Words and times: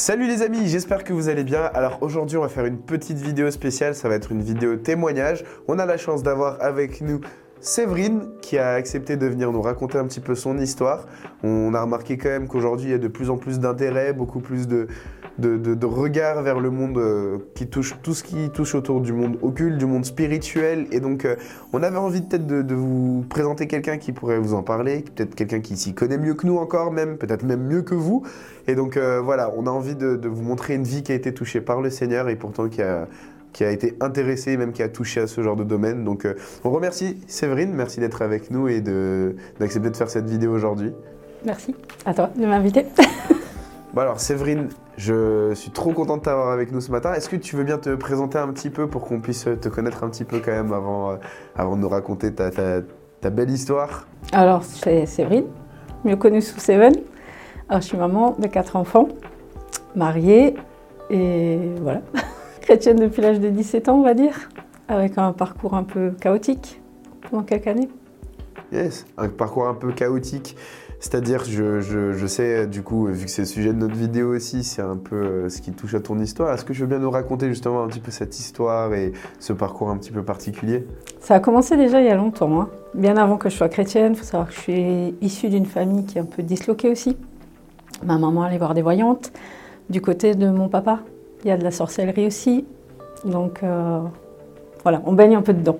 Salut 0.00 0.28
les 0.28 0.42
amis, 0.42 0.68
j'espère 0.68 1.02
que 1.02 1.12
vous 1.12 1.28
allez 1.28 1.42
bien. 1.42 1.64
Alors 1.74 1.98
aujourd'hui 2.02 2.36
on 2.36 2.42
va 2.42 2.48
faire 2.48 2.66
une 2.66 2.78
petite 2.78 3.18
vidéo 3.18 3.50
spéciale, 3.50 3.96
ça 3.96 4.08
va 4.08 4.14
être 4.14 4.30
une 4.30 4.42
vidéo 4.42 4.76
témoignage. 4.76 5.44
On 5.66 5.80
a 5.80 5.86
la 5.86 5.96
chance 5.96 6.22
d'avoir 6.22 6.62
avec 6.62 7.00
nous 7.00 7.20
Séverine 7.60 8.28
qui 8.40 8.58
a 8.58 8.72
accepté 8.72 9.16
de 9.16 9.26
venir 9.26 9.52
nous 9.52 9.62
raconter 9.62 9.98
un 9.98 10.04
petit 10.04 10.20
peu 10.20 10.34
son 10.34 10.58
histoire. 10.58 11.06
On 11.42 11.74
a 11.74 11.82
remarqué 11.82 12.16
quand 12.16 12.28
même 12.28 12.48
qu'aujourd'hui 12.48 12.86
il 12.86 12.92
y 12.92 12.94
a 12.94 12.98
de 12.98 13.08
plus 13.08 13.30
en 13.30 13.36
plus 13.36 13.58
d'intérêt, 13.58 14.12
beaucoup 14.12 14.40
plus 14.40 14.68
de, 14.68 14.86
de, 15.38 15.86
regard 15.86 16.42
vers 16.42 16.60
le 16.60 16.70
monde 16.70 16.98
euh, 16.98 17.38
qui 17.54 17.68
touche 17.68 17.96
tout 18.02 18.14
ce 18.14 18.22
qui 18.22 18.50
touche 18.50 18.74
autour 18.74 19.00
du 19.00 19.12
monde 19.12 19.38
occulte, 19.42 19.78
du 19.78 19.86
monde 19.86 20.04
spirituel. 20.04 20.86
Et 20.92 21.00
donc 21.00 21.24
euh, 21.24 21.36
on 21.72 21.82
avait 21.82 21.98
envie 21.98 22.22
peut-être 22.22 22.46
de, 22.46 22.74
vous 22.74 23.24
présenter 23.28 23.66
quelqu'un 23.66 23.98
qui 23.98 24.12
pourrait 24.12 24.38
vous 24.38 24.54
en 24.54 24.62
parler, 24.62 25.04
peut-être 25.14 25.34
quelqu'un 25.34 25.60
qui 25.60 25.76
s'y 25.76 25.94
connaît 25.94 26.18
mieux 26.18 26.34
que 26.34 26.46
nous 26.46 26.58
encore 26.58 26.92
même, 26.92 27.18
peut-être 27.18 27.44
même 27.44 27.62
mieux 27.62 27.82
que 27.82 27.94
vous. 27.94 28.24
Et 28.66 28.74
donc 28.74 28.96
euh, 28.96 29.20
voilà, 29.20 29.52
on 29.56 29.66
a 29.66 29.70
envie 29.70 29.94
de, 29.94 30.28
vous 30.28 30.42
montrer 30.42 30.74
une 30.74 30.84
vie 30.84 31.02
qui 31.02 31.12
a 31.12 31.14
été 31.14 31.32
touchée 31.32 31.60
par 31.60 31.80
le 31.80 31.90
Seigneur 31.90 32.28
et 32.28 32.36
pourtant 32.36 32.68
qui 32.68 32.82
a 32.82 33.08
qui 33.52 33.64
a 33.64 33.70
été 33.70 33.96
intéressé, 34.00 34.56
même 34.56 34.72
qui 34.72 34.82
a 34.82 34.88
touché 34.88 35.20
à 35.20 35.26
ce 35.26 35.42
genre 35.42 35.56
de 35.56 35.64
domaine. 35.64 36.04
Donc 36.04 36.24
euh, 36.24 36.34
on 36.64 36.70
remercie 36.70 37.18
Séverine, 37.26 37.72
merci 37.72 38.00
d'être 38.00 38.22
avec 38.22 38.50
nous 38.50 38.68
et 38.68 38.80
d'accepter 38.80 39.90
de, 39.90 39.96
faire 39.96 40.10
cette 40.10 40.28
vidéo 40.28 40.52
aujourd'hui. 40.52 40.92
Merci 41.44 41.74
à 42.04 42.14
toi 42.14 42.30
de 42.36 42.46
m'inviter. 42.46 42.86
bon 43.94 44.00
alors 44.00 44.20
Séverine, 44.20 44.68
je 44.96 45.52
suis 45.54 45.70
trop 45.70 45.92
content 45.92 46.16
de 46.16 46.22
t'avoir 46.22 46.50
avec 46.50 46.72
nous 46.72 46.80
ce 46.80 46.90
matin. 46.90 47.12
Est-ce 47.14 47.28
que 47.28 47.36
tu 47.36 47.56
veux 47.56 47.64
bien 47.64 47.78
te 47.78 47.94
présenter 47.94 48.38
un 48.38 48.48
petit 48.48 48.70
peu 48.70 48.86
pour 48.86 49.04
qu'on 49.04 49.20
puisse 49.20 49.44
te 49.44 49.68
connaître 49.68 50.04
un 50.04 50.08
petit 50.08 50.24
peu 50.24 50.40
quand 50.40 50.52
même 50.52 50.72
avant, 50.72 51.12
euh, 51.12 51.16
avant 51.56 51.76
de 51.76 51.80
nous 51.80 51.88
raconter 51.88 52.32
ta, 52.32 52.50
ta, 52.50 53.30
belle 53.30 53.50
histoire? 53.50 54.06
Alors 54.32 54.64
c'est 54.64 55.06
Séverine, 55.06 55.46
mieux 56.04 56.16
connue 56.16 56.42
sous 56.42 56.60
Seven. 56.60 56.92
Alors 57.68 57.82
je 57.82 57.86
suis 57.86 57.98
maman 57.98 58.34
de 58.38 58.46
quatre 58.46 58.76
enfants, 58.76 59.08
mariée 59.94 60.54
et 61.10 61.58
voilà. 61.80 62.02
chrétienne 62.68 62.98
depuis 62.98 63.22
l'âge 63.22 63.40
de 63.40 63.48
17 63.48 63.88
ans, 63.88 63.94
on 63.94 64.02
va 64.02 64.12
dire, 64.12 64.50
avec 64.88 65.16
un 65.16 65.32
parcours 65.32 65.72
un 65.72 65.84
peu 65.84 66.10
chaotique 66.10 66.82
pendant 67.22 67.42
quelques 67.42 67.66
années. 67.66 67.88
Yes, 68.72 69.06
un 69.16 69.30
parcours 69.30 69.66
un 69.68 69.72
peu 69.72 69.90
chaotique. 69.92 70.54
C'est-à-dire, 71.00 71.44
je, 71.46 71.80
je, 71.80 72.26
sais, 72.26 72.66
du 72.66 72.82
coup, 72.82 73.06
vu 73.06 73.24
que 73.24 73.30
c'est 73.30 73.40
le 73.40 73.48
sujet 73.48 73.72
de 73.72 73.78
notre 73.78 73.94
vidéo 73.94 74.34
aussi, 74.36 74.64
c'est 74.64 74.82
un 74.82 74.98
peu 74.98 75.16
euh, 75.16 75.48
ce 75.48 75.62
qui 75.62 75.72
touche 75.72 75.94
à 75.94 76.00
ton 76.00 76.18
histoire. 76.18 76.52
Est-ce 76.52 76.66
que 76.66 76.74
je 76.74 76.80
veux 76.80 76.86
bien 76.86 76.98
nous 76.98 77.10
raconter 77.10 77.48
justement 77.48 77.82
un 77.82 77.88
petit 77.88 78.00
peu 78.00 78.10
cette 78.10 78.38
histoire 78.38 78.92
et 78.92 79.12
ce 79.38 79.54
parcours 79.54 79.88
un 79.88 79.96
petit 79.96 80.12
peu 80.12 80.22
particulier? 80.22 80.86
Ça 81.20 81.36
a 81.36 81.40
commencé 81.40 81.74
déjà 81.74 82.02
il 82.02 82.06
y 82.06 82.10
a 82.10 82.16
longtemps, 82.16 82.60
hein. 82.60 82.68
bien 82.92 83.16
avant 83.16 83.38
que 83.38 83.48
je 83.48 83.56
sois 83.56 83.70
chrétienne. 83.70 84.12
Il 84.12 84.18
faut 84.18 84.26
savoir 84.26 84.50
que 84.50 84.54
je 84.54 84.60
suis 84.60 85.14
issue 85.22 85.48
d'une 85.48 85.64
famille 85.64 86.04
qui 86.04 86.18
est 86.18 86.20
un 86.20 86.26
peu 86.26 86.42
disloquée 86.42 86.90
aussi. 86.90 87.16
Ma 88.04 88.18
maman 88.18 88.42
allait 88.42 88.58
voir 88.58 88.74
des 88.74 88.82
voyantes. 88.82 89.32
Du 89.88 90.02
côté 90.02 90.34
de 90.34 90.50
mon 90.50 90.68
papa, 90.68 91.00
il 91.44 91.48
y 91.48 91.50
a 91.50 91.56
de 91.56 91.64
la 91.64 91.70
sorcellerie 91.70 92.26
aussi. 92.26 92.66
Donc 93.24 93.62
euh, 93.62 94.00
voilà, 94.82 95.02
on 95.04 95.12
baigne 95.12 95.36
un 95.36 95.42
peu 95.42 95.52
dedans. 95.52 95.78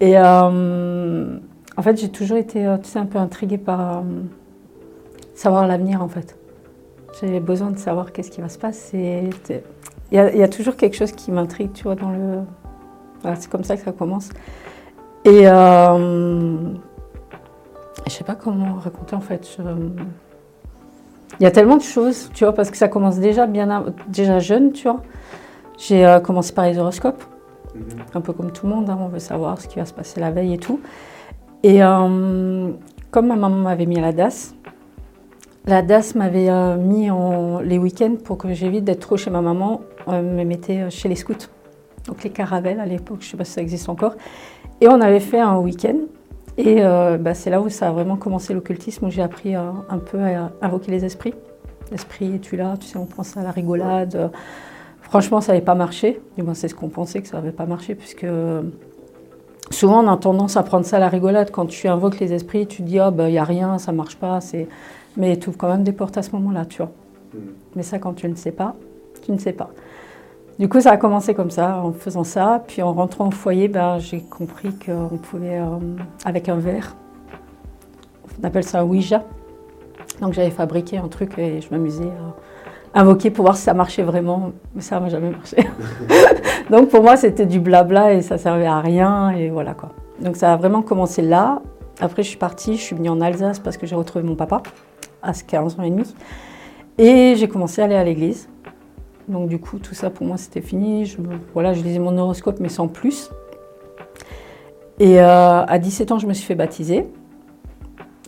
Et 0.00 0.18
euh, 0.18 1.38
en 1.76 1.82
fait, 1.82 2.00
j'ai 2.00 2.10
toujours 2.10 2.38
été 2.38 2.66
euh, 2.66 2.76
un 2.94 3.06
peu 3.06 3.18
intriguée 3.18 3.58
par 3.58 4.02
savoir 5.34 5.66
l'avenir 5.66 6.02
en 6.02 6.08
fait. 6.08 6.36
J'ai 7.20 7.40
besoin 7.40 7.70
de 7.70 7.78
savoir 7.78 8.12
qu'est-ce 8.12 8.30
qui 8.30 8.40
va 8.40 8.48
se 8.48 8.58
passer. 8.58 9.30
Il 10.12 10.16
y, 10.16 10.42
a, 10.42 10.48
toujours 10.48 10.76
quelque 10.76 10.96
chose 10.96 11.12
qui 11.12 11.30
m'intrigue, 11.30 11.72
tu 11.72 11.84
vois, 11.84 11.94
dans 11.94 12.10
le. 12.10 12.40
c'est 13.36 13.48
comme 13.50 13.64
ça 13.64 13.76
que 13.76 13.82
ça 13.82 13.92
commence. 13.92 14.30
Et 15.24 15.44
je 15.44 16.72
sais 18.08 18.24
pas 18.24 18.34
comment 18.34 18.74
raconter 18.74 19.14
en 19.14 19.20
fait. 19.20 19.58
Il 21.40 21.44
y 21.44 21.46
a 21.46 21.50
tellement 21.50 21.78
de 21.78 21.82
choses, 21.82 22.30
tu 22.34 22.44
vois, 22.44 22.52
parce 22.52 22.70
que 22.70 22.76
ça 22.76 22.88
commence 22.88 23.18
déjà 23.18 23.46
bien 23.46 23.86
déjà 24.08 24.38
jeune, 24.40 24.72
tu 24.72 24.86
vois. 24.86 25.00
J'ai 25.78 26.06
euh, 26.06 26.20
commencé 26.20 26.52
par 26.52 26.66
les 26.66 26.78
horoscopes, 26.78 27.24
mhm. 27.74 27.82
un 28.14 28.20
peu 28.20 28.34
comme 28.34 28.52
tout 28.52 28.66
le 28.66 28.74
monde, 28.74 28.90
hein, 28.90 28.98
on 29.00 29.08
veut 29.08 29.20
savoir 29.20 29.58
ce 29.58 29.66
qui 29.66 29.78
va 29.78 29.86
se 29.86 29.94
passer 29.94 30.20
la 30.20 30.30
veille 30.30 30.52
et 30.52 30.58
tout. 30.58 30.80
Et 31.62 31.82
euh, 31.82 32.68
comme 33.10 33.26
ma 33.26 33.36
maman 33.36 33.56
m'avait 33.56 33.86
mis 33.86 33.98
à 33.98 34.02
la 34.02 34.12
DAS, 34.12 34.54
la 35.64 35.80
DAS 35.80 36.14
m'avait 36.14 36.50
euh, 36.50 36.76
mis 36.76 37.10
en, 37.10 37.60
les 37.60 37.78
week-ends 37.78 38.16
pour 38.22 38.36
que 38.36 38.52
j'évite 38.52 38.84
d'être 38.84 39.00
trop 39.00 39.16
chez 39.16 39.30
ma 39.30 39.40
maman, 39.40 39.80
me 40.08 40.44
mettait 40.44 40.90
chez 40.90 41.08
les 41.08 41.14
scouts, 41.14 41.48
donc 42.06 42.22
les 42.22 42.30
caravelles 42.30 42.80
à 42.80 42.86
l'époque, 42.86 43.18
je 43.20 43.28
ne 43.28 43.30
sais 43.30 43.36
pas 43.38 43.44
si 43.44 43.52
ça 43.52 43.62
existe 43.62 43.88
encore. 43.88 44.14
Et 44.82 44.88
on 44.88 45.00
avait 45.00 45.20
fait 45.20 45.40
un 45.40 45.56
week-end 45.56 45.96
et 46.60 46.82
euh, 46.84 47.16
bah, 47.18 47.34
c'est 47.34 47.50
là 47.50 47.60
où 47.60 47.68
ça 47.68 47.88
a 47.88 47.92
vraiment 47.92 48.16
commencé 48.16 48.52
l'occultisme, 48.52 49.06
où 49.06 49.10
j'ai 49.10 49.22
appris 49.22 49.56
euh, 49.56 49.70
un 49.88 49.98
peu 49.98 50.18
à 50.22 50.50
invoquer 50.60 50.90
les 50.90 51.04
esprits. 51.04 51.34
L'esprit, 51.90 52.34
es-tu 52.34 52.56
là? 52.56 52.76
Tu 52.78 52.86
sais, 52.86 52.98
on 52.98 53.06
pense 53.06 53.36
à 53.36 53.42
la 53.42 53.50
rigolade. 53.50 54.30
Franchement, 55.00 55.40
ça 55.40 55.52
n'avait 55.52 55.64
pas 55.64 55.74
marché. 55.74 56.20
Du 56.36 56.42
moins, 56.42 56.54
c'est 56.54 56.68
ce 56.68 56.74
qu'on 56.74 56.88
pensait 56.88 57.20
que 57.22 57.28
ça 57.28 57.38
n'avait 57.38 57.50
pas 57.50 57.66
marché, 57.66 57.94
puisque 57.94 58.26
souvent 59.70 60.04
on 60.04 60.08
a 60.08 60.16
tendance 60.16 60.56
à 60.56 60.62
prendre 60.62 60.84
ça 60.84 60.98
à 60.98 61.00
la 61.00 61.08
rigolade. 61.08 61.50
Quand 61.50 61.66
tu 61.66 61.88
invoques 61.88 62.20
les 62.20 62.32
esprits, 62.32 62.66
tu 62.66 62.82
te 62.82 62.88
dis, 62.88 63.00
oh, 63.00 63.10
bah, 63.10 63.28
il 63.28 63.32
n'y 63.32 63.38
a 63.38 63.44
rien, 63.44 63.78
ça 63.78 63.90
ne 63.90 63.96
marche 63.96 64.16
pas. 64.16 64.38
Mais 65.16 65.36
tu 65.38 65.48
ouvres 65.48 65.58
quand 65.58 65.68
même 65.68 65.82
des 65.82 65.92
portes 65.92 66.16
à 66.18 66.22
ce 66.22 66.30
moment-là, 66.32 66.64
tu 66.66 66.78
vois. 66.78 66.92
Mm. 67.34 67.38
Mais 67.76 67.82
ça, 67.82 67.98
quand 67.98 68.12
tu 68.12 68.28
ne 68.28 68.36
sais 68.36 68.52
pas, 68.52 68.76
tu 69.24 69.32
ne 69.32 69.38
sais 69.38 69.52
pas. 69.52 69.70
Du 70.60 70.68
coup, 70.68 70.78
ça 70.82 70.90
a 70.90 70.98
commencé 70.98 71.32
comme 71.32 71.50
ça, 71.50 71.78
en 71.78 71.90
faisant 71.90 72.22
ça. 72.22 72.62
Puis 72.66 72.82
en 72.82 72.92
rentrant 72.92 73.28
au 73.28 73.30
foyer, 73.30 73.66
ben, 73.66 73.98
j'ai 73.98 74.20
compris 74.20 74.74
qu'on 74.74 75.16
pouvait, 75.16 75.58
euh, 75.58 75.78
avec 76.26 76.50
un 76.50 76.56
verre, 76.56 76.94
on 78.38 78.46
appelle 78.46 78.64
ça 78.64 78.80
un 78.80 78.84
Ouija. 78.84 79.24
Donc 80.20 80.34
j'avais 80.34 80.50
fabriqué 80.50 80.98
un 80.98 81.08
truc 81.08 81.38
et 81.38 81.62
je 81.62 81.70
m'amusais 81.70 82.10
à 82.94 83.00
invoquer 83.00 83.30
pour 83.30 83.46
voir 83.46 83.56
si 83.56 83.62
ça 83.62 83.72
marchait 83.72 84.02
vraiment. 84.02 84.52
Mais 84.74 84.82
ça 84.82 85.00
n'a 85.00 85.08
jamais 85.08 85.30
marché. 85.30 85.56
Donc 86.70 86.90
pour 86.90 87.02
moi, 87.02 87.16
c'était 87.16 87.46
du 87.46 87.58
blabla 87.58 88.12
et 88.12 88.20
ça 88.20 88.36
servait 88.36 88.66
à 88.66 88.80
rien. 88.80 89.30
Et 89.30 89.48
voilà 89.48 89.72
quoi. 89.72 89.92
Donc 90.20 90.36
ça 90.36 90.52
a 90.52 90.56
vraiment 90.58 90.82
commencé 90.82 91.22
là. 91.22 91.62
Après, 92.02 92.22
je 92.22 92.28
suis 92.28 92.38
partie, 92.38 92.76
je 92.76 92.82
suis 92.82 92.94
venue 92.94 93.08
en 93.08 93.22
Alsace 93.22 93.60
parce 93.60 93.78
que 93.78 93.86
j'ai 93.86 93.96
retrouvé 93.96 94.26
mon 94.26 94.34
papa 94.34 94.62
à 95.22 95.32
15 95.32 95.80
ans 95.80 95.84
et 95.84 95.90
demi. 95.90 96.14
Et 96.98 97.34
j'ai 97.36 97.48
commencé 97.48 97.80
à 97.80 97.86
aller 97.86 97.96
à 97.96 98.04
l'église. 98.04 98.46
Donc 99.30 99.48
du 99.48 99.58
coup, 99.58 99.78
tout 99.78 99.94
ça 99.94 100.10
pour 100.10 100.26
moi, 100.26 100.36
c'était 100.36 100.60
fini. 100.60 101.06
Je, 101.06 101.16
voilà, 101.54 101.72
je 101.72 101.82
lisais 101.82 102.00
mon 102.00 102.18
horoscope, 102.18 102.58
mais 102.60 102.68
sans 102.68 102.88
plus. 102.88 103.30
Et 104.98 105.20
euh, 105.20 105.64
à 105.64 105.78
17 105.78 106.12
ans, 106.12 106.18
je 106.18 106.26
me 106.26 106.34
suis 106.34 106.44
fait 106.44 106.56
baptiser. 106.56 107.06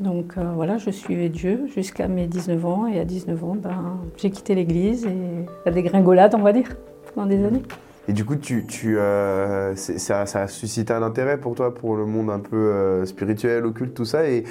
Donc 0.01 0.35
euh, 0.39 0.53
voilà, 0.55 0.79
je 0.79 0.91
suivais 0.91 1.29
Dieu 1.29 1.67
jusqu'à 1.75 2.09
mes 2.09 2.27
19 2.27 2.67
ans. 2.67 2.87
Et 2.87 3.01
à 3.01 3.05
19 3.05 3.45
ans, 3.45 3.57
ben, 3.61 3.99
j'ai 4.17 4.31
quitté 4.31 4.55
l'église 4.55 5.05
et 5.05 5.45
la 5.67 5.73
dégringolade, 5.73 6.35
on 6.35 6.43
va 6.43 6.53
dire, 6.53 6.69
pendant 7.15 7.27
des 7.27 7.45
années. 7.45 7.63
Et 8.09 8.13
du 8.13 8.25
coup, 8.25 8.37
tu, 8.37 8.65
tu 8.67 8.99
euh, 8.99 9.75
ça, 9.77 10.27
ça, 10.27 10.43
a 10.43 10.49
suscité 10.49 10.93
un 10.93 11.03
intérêt 11.03 11.39
pour 11.39 11.55
toi, 11.55 11.75
pour 11.75 11.97
le 11.97 12.07
monde 12.07 12.31
un 12.31 12.41
peu 12.41 13.05
spirituel, 13.05 13.67
occulte, 13.67 13.95
tout 13.95 14.05
ça. 14.05 14.29
Et, 14.29 14.45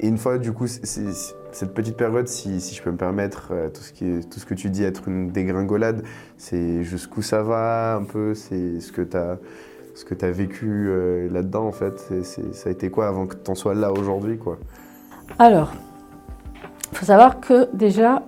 et 0.00 0.08
une 0.08 0.18
fois, 0.18 0.38
du 0.38 0.52
coup, 0.52 0.66
cette 0.66 1.74
petite 1.74 1.96
période, 1.96 2.26
si, 2.26 2.58
je 2.58 2.82
peux 2.82 2.90
me 2.90 2.96
permettre, 2.96 3.48
euh, 3.52 3.68
tout 3.68 3.82
ce, 3.82 4.44
que 4.44 4.54
tu 4.54 4.70
dis 4.70 4.82
être 4.82 5.08
une 5.08 5.30
dégringolade, 5.30 6.02
c'est 6.36 6.82
jusqu'où 6.82 7.22
ça 7.22 7.42
va 7.42 7.96
un 7.96 8.04
peu, 8.04 8.34
c'est 8.34 8.80
ce 8.80 8.90
que 8.90 9.02
tu 9.02 9.16
as, 9.16 9.38
ce 9.94 10.04
que 10.04 10.14
as 10.24 10.30
vécu 10.30 10.88
euh, 10.88 11.28
là-dedans 11.30 11.66
en 11.66 11.72
fait. 11.72 12.12
ça 12.22 12.68
a 12.68 12.72
été 12.72 12.90
quoi 12.90 13.06
avant 13.06 13.26
que 13.26 13.36
tu 13.36 13.50
en 13.50 13.54
sois 13.54 13.74
là 13.74 13.92
aujourd'hui 13.92 14.36
quoi? 14.36 14.58
Alors, 15.38 15.72
il 16.90 16.98
faut 16.98 17.06
savoir 17.06 17.40
que 17.40 17.68
déjà, 17.72 18.22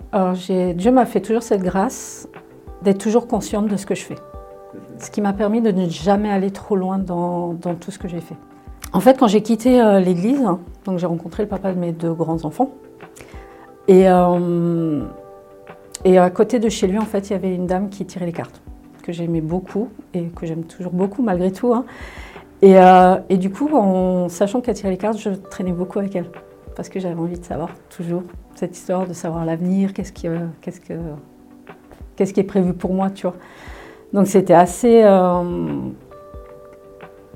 Dieu 0.75 0.93
m'a 0.93 1.07
fait 1.07 1.21
toujours 1.21 1.43
cette 1.43 1.63
grâce 1.63 2.29
d'être 2.83 2.99
toujours 2.99 3.27
consciente 3.27 3.67
de 3.67 3.77
ce 3.77 3.87
que 3.87 3.95
je 3.95 4.05
fais. 4.05 4.19
Ce 4.99 5.11
qui 5.11 5.21
m'a 5.21 5.33
permis 5.33 5.61
de 5.61 5.73
ne 5.73 5.89
jamais 5.89 6.31
aller 6.31 6.53
trop 6.53 6.77
loin 6.77 6.99
dans 6.99 7.57
tout 7.81 7.91
ce 7.91 7.99
que 7.99 8.07
j'ai 8.07 8.21
fait. 8.21 8.37
En 8.97 9.01
fait, 9.01 9.19
quand 9.19 9.27
j'ai 9.27 9.43
quitté 9.43 9.79
euh, 9.83 10.01
l'église, 10.01 10.43
donc 10.87 10.99
j'ai 10.99 11.05
rencontré 11.05 11.43
le 11.43 11.51
papa 11.51 11.71
de 11.71 11.79
mes 11.79 11.93
deux 11.93 12.15
grands-enfants, 12.15 12.71
et, 13.89 14.09
euh, 14.09 15.03
et 16.07 16.17
à 16.17 16.31
côté 16.31 16.59
de 16.59 16.71
chez 16.71 16.87
lui, 16.87 16.97
en 16.97 17.05
fait, 17.05 17.29
il 17.29 17.35
y 17.35 17.37
avait 17.37 17.55
une 17.55 17.67
dame 17.67 17.91
qui 17.91 18.07
tirait 18.07 18.25
les 18.25 18.33
cartes, 18.33 18.63
que 19.03 19.13
j'aimais 19.13 19.43
beaucoup 19.43 19.91
et 20.15 20.29
que 20.29 20.47
j'aime 20.47 20.65
toujours 20.65 20.93
beaucoup 20.93 21.23
malgré 21.23 21.53
tout. 21.53 21.75
Hein. 21.75 21.85
Et, 22.63 22.79
euh, 22.79 23.17
et, 23.29 23.37
du 23.37 23.51
coup, 23.51 23.69
en 23.77 24.31
sachant 24.31 24.63
qu'elle 24.63 24.77
tirait 24.77 24.93
les 24.93 24.97
cartes, 24.97 25.19
je 25.19 25.29
traînais 25.29 25.73
beaucoup 25.73 25.99
avec 25.99 26.17
elle. 26.17 26.31
Parce 26.75 26.89
que 26.89 26.99
j'avais 26.99 27.21
envie 27.21 27.39
de 27.39 27.45
savoir 27.45 27.69
toujours 27.91 28.23
cette 28.55 28.75
histoire, 28.75 29.07
de 29.07 29.13
savoir 29.13 29.45
l'avenir, 29.45 29.93
qu'est-ce 29.93 30.13
qui, 30.13 30.27
qu'est-ce 30.63 30.81
que, 30.81 30.95
qu'est-ce 32.17 32.33
qui 32.33 32.41
est 32.41 32.45
prévu 32.45 32.73
pour 32.73 32.95
moi, 32.95 33.11
tu 33.11 33.27
vois. 33.27 33.37
Donc 34.15 34.27
c'était 34.27 34.55
assez. 34.55 35.05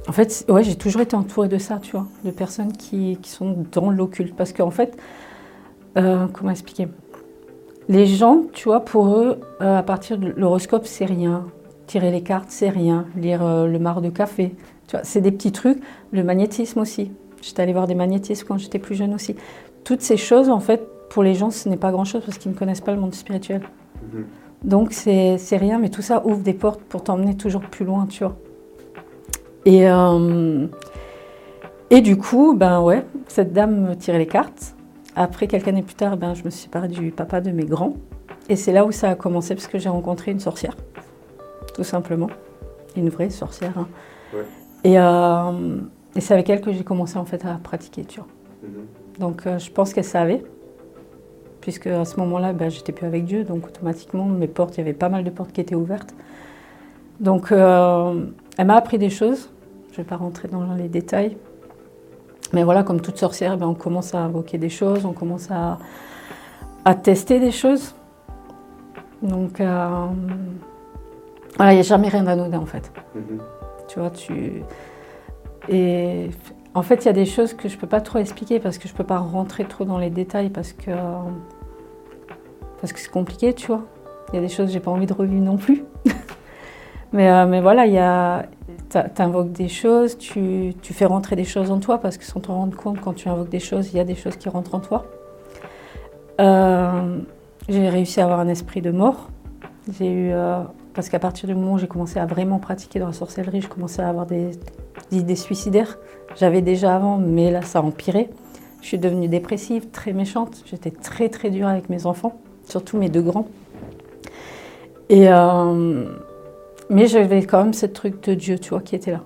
En 0.09 0.13
fait, 0.13 0.45
ouais, 0.49 0.65
j'ai 0.65 0.77
toujours 0.77 1.03
été 1.03 1.15
entourée 1.15 1.49
de 1.49 1.59
ça, 1.59 1.79
tu 1.81 1.93
vois, 1.93 2.07
de 2.25 2.31
personnes 2.31 2.73
qui, 2.73 3.19
qui 3.21 3.31
sont 3.31 3.65
dans 3.73 3.91
l'occulte. 3.91 4.35
Parce 4.35 4.53
qu'en 4.53 4.71
fait, 4.71 4.97
euh, 5.97 6.27
comment 6.33 6.51
expliquer? 6.51 6.89
Les 7.89 8.07
gens, 8.07 8.43
tu 8.53 8.65
vois, 8.65 8.85
pour 8.85 9.15
eux, 9.17 9.41
euh, 9.61 9.79
à 9.79 9.83
partir 9.83 10.19
de 10.19 10.33
l'horoscope, 10.37 10.87
c'est 10.87 11.05
rien. 11.05 11.47
Tirer 11.87 12.11
les 12.11 12.23
cartes, 12.23 12.51
c'est 12.51 12.69
rien. 12.69 13.07
Lire 13.17 13.45
euh, 13.45 13.67
le 13.67 13.79
mar 13.79 14.01
de 14.01 14.09
café, 14.09 14.55
tu 14.87 14.97
vois, 14.97 15.05
c'est 15.05 15.21
des 15.21 15.33
petits 15.33 15.53
trucs. 15.53 15.83
Le 16.13 16.23
magnétisme 16.23 16.81
aussi. 16.81 17.11
J'étais 17.43 17.63
allée 17.63 17.73
voir 17.73 17.87
des 17.87 17.95
magnétismes 17.95 18.47
quand 18.47 18.59
j'étais 18.59 18.79
plus 18.79 18.95
jeune 18.95 19.15
aussi. 19.15 19.35
Toutes 19.85 20.03
ces 20.03 20.17
choses, 20.17 20.51
en 20.51 20.61
fait, 20.61 20.83
pour 21.09 21.23
les 21.23 21.35
gens, 21.35 21.51
ce 21.51 21.69
n'est 21.69 21.77
pas 21.77 21.91
grand-chose 21.91 22.23
parce 22.25 22.39
qu'ils 22.39 22.53
ne 22.53 22.57
connaissent 22.57 22.83
pas 22.83 22.93
le 22.93 23.01
monde 23.01 23.15
spirituel. 23.15 23.63
Mhm. 24.13 24.25
Donc 24.63 24.93
c'est 24.93 25.39
rien, 25.57 25.79
mais 25.79 25.89
tout 25.89 26.03
ça 26.03 26.25
ouvre 26.27 26.43
des 26.43 26.53
portes 26.53 26.83
pour 26.83 27.03
t'emmener 27.03 27.35
toujours 27.35 27.63
plus 27.63 27.87
loin, 27.87 28.07
tu 28.07 28.25
vois. 28.25 28.37
Et, 29.67 29.89
euh, 29.89 30.67
et 31.91 32.01
du 32.01 32.17
coup, 32.17 32.55
ben 32.57 32.81
ouais, 32.81 33.05
cette 33.29 33.53
dame 33.53 33.89
me 33.89 33.95
tirait 33.95 34.19
les 34.19 34.27
cartes. 34.27 34.75
Après, 35.17 35.47
quelques 35.47 35.69
années 35.69 35.83
plus 35.83 35.95
tard, 35.95 36.17
ben, 36.17 36.35
je 36.35 36.45
me 36.45 36.51
suis 36.51 36.63
séparée 36.63 36.89
du 36.89 37.11
papa 37.11 37.41
de 37.41 37.51
mes 37.51 37.65
grands. 37.65 37.95
Et 38.49 38.57
c'est 38.57 38.73
là 38.73 38.85
où 38.85 38.93
ça 38.93 39.11
a 39.11 39.15
commencé, 39.15 39.55
parce 39.55 39.67
que 39.67 39.79
j'ai 39.79 39.89
rencontré 39.89 40.31
une 40.31 40.41
sorcière, 40.41 40.77
tout 41.75 41.85
simplement. 41.85 42.31
Une 42.97 43.09
vraie 43.09 43.31
sorcière. 43.31 43.77
Hein. 43.77 43.87
Et, 44.83 44.99
euh, 44.99 45.79
et 46.17 46.21
c'est 46.21 46.35
avec 46.35 46.49
elle 46.49 46.61
que 46.61 46.73
j'ai 46.73 46.83
commencé 46.83 47.19
en 47.19 47.25
fait 47.25 47.45
à 47.45 47.55
pratiquer, 47.63 48.05
tu 48.05 48.21
vois. 48.21 48.29
Mhm. 48.63 48.87
Donc 49.19 49.47
euh, 49.47 49.59
je 49.59 49.71
pense 49.71 49.93
qu'elle 49.93 50.05
savait, 50.05 50.43
puisque 51.61 51.87
à 51.87 52.05
ce 52.05 52.19
moment-là, 52.21 52.53
ben, 52.53 52.71
j'étais 52.71 52.93
plus 52.93 53.07
avec 53.07 53.25
Dieu, 53.25 53.45
donc 53.45 53.67
automatiquement, 53.67 54.25
mes 54.25 54.49
portes, 54.49 54.77
il 54.77 54.79
y 54.79 54.81
avait 54.81 54.95
pas 54.95 55.09
mal 55.09 55.23
de 55.23 55.31
portes 55.31 55.53
qui 55.53 55.61
étaient 55.61 55.75
ouvertes. 55.75 56.15
Donc 57.21 57.53
euh, 57.53 58.25
elle 58.57 58.67
m'a 58.67 58.77
appris 58.77 58.99
des 58.99 59.11
choses, 59.11 59.51
je 59.89 59.93
ne 59.93 59.97
vais 59.99 60.09
pas 60.09 60.17
rentrer 60.17 60.49
dans 60.49 60.75
les 60.75 60.89
détails, 60.89 61.37
mais 62.53 62.65
voilà, 62.65 62.83
comme 62.83 63.01
toute 63.01 63.19
sorcière, 63.19 63.57
ben, 63.57 63.67
on 63.67 63.75
commence 63.75 64.15
à 64.15 64.19
invoquer 64.21 64.59
des 64.59 64.71
choses, 64.71 65.05
on 65.05 65.13
commence 65.13 65.51
à, 65.51 65.79
à 66.85 66.95
tester 66.95 67.39
des 67.39 67.53
choses. 67.53 67.95
Donc 69.23 69.61
euh, 69.61 70.07
voilà, 71.57 71.73
il 71.73 71.77
n'y 71.77 71.81
a 71.81 71.85
jamais 71.85 72.09
rien 72.09 72.23
d'anodin 72.23 72.59
en 72.59 72.67
fait. 72.67 72.91
Mhm. 73.15 73.39
Tu 73.87 73.99
vois, 73.99 74.11
tu... 74.11 74.63
Et 75.69 76.31
en 76.75 76.83
fait, 76.83 77.05
il 77.05 77.07
y 77.07 77.09
a 77.11 77.13
des 77.13 77.27
choses 77.27 77.53
que 77.53 77.69
je 77.69 77.77
ne 77.77 77.81
peux 77.81 77.87
pas 77.87 78.01
trop 78.01 78.19
expliquer 78.19 78.61
parce 78.61 78.79
que 78.79 78.89
je 78.89 78.95
ne 78.95 78.97
peux 78.97 79.05
pas 79.05 79.19
rentrer 79.19 79.65
trop 79.65 79.85
dans 79.85 79.99
les 79.99 80.11
détails 80.11 80.49
parce 80.49 80.73
que 80.73 80.93
parce 82.81 82.95
que 82.95 82.99
c'est 82.99 83.11
compliqué, 83.11 83.53
tu 83.53 83.67
vois. 83.67 83.83
Il 84.33 84.37
y 84.37 84.39
a 84.39 84.41
des 84.41 84.49
choses 84.49 84.67
que 84.69 84.73
j'ai 84.73 84.81
pas 84.81 84.91
envie 84.91 85.07
de 85.07 85.13
revivre 85.13 85.45
non 85.45 85.59
plus. 85.59 85.85
mais, 87.13 87.31
euh, 87.31 87.47
mais 87.47 87.61
voilà, 87.61 88.45
tu 88.91 89.23
invoques 89.23 89.53
des 89.53 89.69
choses, 89.69 90.17
tu, 90.17 90.75
fais 90.83 91.07
rentrer 91.07 91.37
des 91.37 91.45
choses 91.45 91.71
en 91.71 91.81
toi 91.81 91.99
parce 91.99 92.17
que 92.17 92.25
sans 92.25 92.41
t'en 92.41 92.55
rendre 92.55 92.77
compte, 92.77 93.01
quand 93.01 93.15
tu 93.15 93.29
invoques 93.29 93.49
des 93.49 93.61
choses, 93.61 93.91
il 93.93 93.97
y 93.97 94.01
a 94.01 94.05
des 94.05 94.15
choses 94.15 94.37
qui 94.37 94.49
rentrent 94.49 94.75
en 94.75 94.81
toi. 94.81 95.07
Euh, 96.41 97.19
j'ai 97.69 97.89
réussi 97.89 98.21
à 98.21 98.25
avoir 98.25 98.41
un 98.41 98.49
esprit 98.49 98.81
de 98.81 98.91
mort. 98.91 99.29
J'ai 99.99 100.11
eu, 100.11 100.31
euh, 100.33 100.63
parce 100.95 101.09
qu'à 101.09 101.19
partir 101.19 101.49
du 101.49 101.55
moment 101.55 101.75
où 101.75 101.79
j'ai 101.79 101.89
commencé 101.89 102.21
à 102.21 102.27
vraiment 102.27 102.59
pratiquer 102.59 103.01
dans 103.01 103.07
la 103.07 103.13
sorcellerie, 103.13 103.61
je 103.61 103.69
commençais 103.69 104.03
à 104.03 104.09
avoir 104.09 104.27
des, 104.27 104.53
idées 105.11 105.37
suicidaires. 105.37 105.99
J'avais 106.37 106.63
déjà 106.63 106.95
avant, 106.95 107.19
mais 107.19 107.51
là, 107.51 107.63
ça 107.63 107.81
a 107.81 107.83
empiré. 107.83 108.31
Je 108.83 108.87
suis 108.87 108.99
devenue 108.99 109.27
dépressive, 109.27 109.91
très 109.91 110.13
méchante. 110.13 110.63
J'étais 110.67 110.93
très, 110.93 111.29
très 111.29 111.51
dure 111.51 111.67
avec 111.67 111.91
mes 111.91 112.07
enfants, 112.07 112.41
surtout 112.65 112.97
mes 112.97 113.09
deux 113.09 113.23
grands. 113.23 113.49
Et, 115.09 115.29
mais 116.91 117.07
j'avais 117.07 117.43
quand 117.45 117.65
même 117.65 117.73
ce 117.73 117.87
truc 117.87 118.23
de 118.25 118.35
Dieu, 118.35 118.59
tu 118.59 118.71
vois, 118.71 118.81
qui 118.81 118.95
était 118.95 119.13
là. 119.13 119.23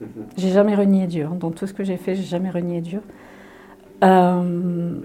Mhm. 0.00 0.08
J'ai 0.36 0.50
jamais 0.50 0.74
renié 0.74 1.06
Dieu. 1.06 1.24
Hein. 1.24 1.36
Dans 1.38 1.50
tout 1.50 1.66
ce 1.66 1.72
que 1.72 1.84
j'ai 1.84 1.96
fait, 1.96 2.14
j'ai 2.14 2.24
jamais 2.24 2.50
renié 2.50 2.80
Dieu. 2.80 3.00
Euh, 4.02 5.00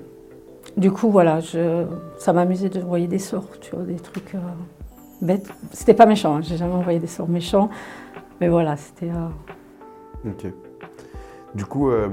du 0.76 0.92
coup, 0.92 1.10
voilà, 1.10 1.40
je, 1.40 1.86
ça 2.18 2.34
m'amusait 2.34 2.70
de 2.70 2.82
envoyer 2.82 3.08
des 3.08 3.20
sorts, 3.20 3.60
tu 3.62 3.76
vois, 3.76 3.86
des 3.86 3.96
trucs 3.96 4.36
euh, 4.36 4.40
bêtes. 5.22 5.50
C'était 5.72 5.94
pas 5.94 6.06
méchant, 6.06 6.36
hein, 6.36 6.42
j'ai 6.42 6.58
jamais 6.58 6.74
envoyé 6.74 7.00
des 7.00 7.08
sorts 7.08 7.30
méchants, 7.30 7.70
mais 8.42 8.50
voilà, 8.50 8.76
c'était. 8.76 9.12
Ok. 10.26 10.52
Du 11.56 11.66
coup, 11.66 11.90
euh, 11.90 12.10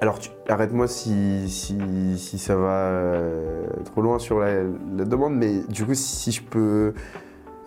alors 0.00 0.18
arrête-moi 0.48 0.86
si, 0.86 1.48
si, 1.48 2.38
ça 2.38 2.56
va 2.56 2.70
euh, 2.70 3.66
trop 3.84 4.00
loin 4.00 4.18
sur 4.18 4.38
la, 4.38 4.62
demande, 5.04 5.34
mais 5.34 5.60
du 5.68 5.84
coup, 5.84 5.94
si, 5.94 6.32
je 6.32 6.42
peux 6.42 6.94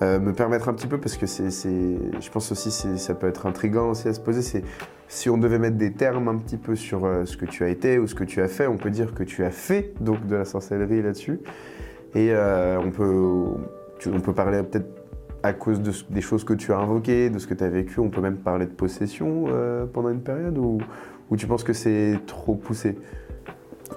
euh, 0.01 0.19
me 0.19 0.33
permettre 0.33 0.69
un 0.69 0.73
petit 0.73 0.87
peu, 0.87 0.97
parce 0.97 1.17
que 1.17 1.25
c'est, 1.25 1.49
je 1.49 2.29
pense 2.31 2.51
aussi 2.51 2.69
que 2.69 2.97
ça 2.97 3.13
peut 3.13 3.27
être 3.27 3.45
intriguant 3.45 3.89
aussi 3.89 4.07
à 4.07 4.13
se 4.13 4.19
poser, 4.19 4.41
c'est 4.41 4.63
si 5.07 5.29
on 5.29 5.37
devait 5.37 5.59
mettre 5.59 5.77
des 5.77 5.93
termes 5.93 6.27
un 6.27 6.37
petit 6.37 6.57
peu 6.57 6.75
sur 6.75 7.01
ce 7.25 7.35
que 7.35 7.45
tu 7.45 7.63
as 7.63 7.69
été 7.69 7.99
ou 7.99 8.07
ce 8.07 8.15
que 8.15 8.23
tu 8.23 8.41
as 8.41 8.47
fait, 8.47 8.67
on 8.67 8.77
peut 8.77 8.89
dire 8.89 9.13
que 9.13 9.23
tu 9.23 9.43
as 9.43 9.51
fait 9.51 9.93
donc 9.99 10.25
de 10.25 10.37
la 10.37 10.45
sorcellerie 10.45 11.01
là-dessus. 11.01 11.41
Et 12.15 12.33
on, 12.33 12.91
peut, 12.91 13.45
on 14.07 14.19
peut 14.21 14.33
parler 14.33 14.63
peut-être 14.63 15.01
à 15.43 15.53
cause 15.53 15.81
de, 15.81 15.91
des 16.09 16.21
choses 16.21 16.43
que 16.43 16.53
tu 16.53 16.71
as 16.71 16.77
invoquées, 16.77 17.29
de 17.29 17.39
ce 17.39 17.47
que 17.47 17.53
tu 17.53 17.63
as 17.63 17.69
vécu, 17.69 17.99
on 17.99 18.09
peut 18.09 18.21
même 18.21 18.37
parler 18.37 18.65
de 18.65 18.71
possession 18.71 19.45
euh, 19.47 19.85
pendant 19.85 20.09
une 20.09 20.21
période 20.21 20.57
ou, 20.57 20.79
tu 21.37 21.47
penses 21.47 21.63
que 21.63 21.73
c'est 21.73 22.19
trop 22.27 22.55
poussé? 22.55 22.97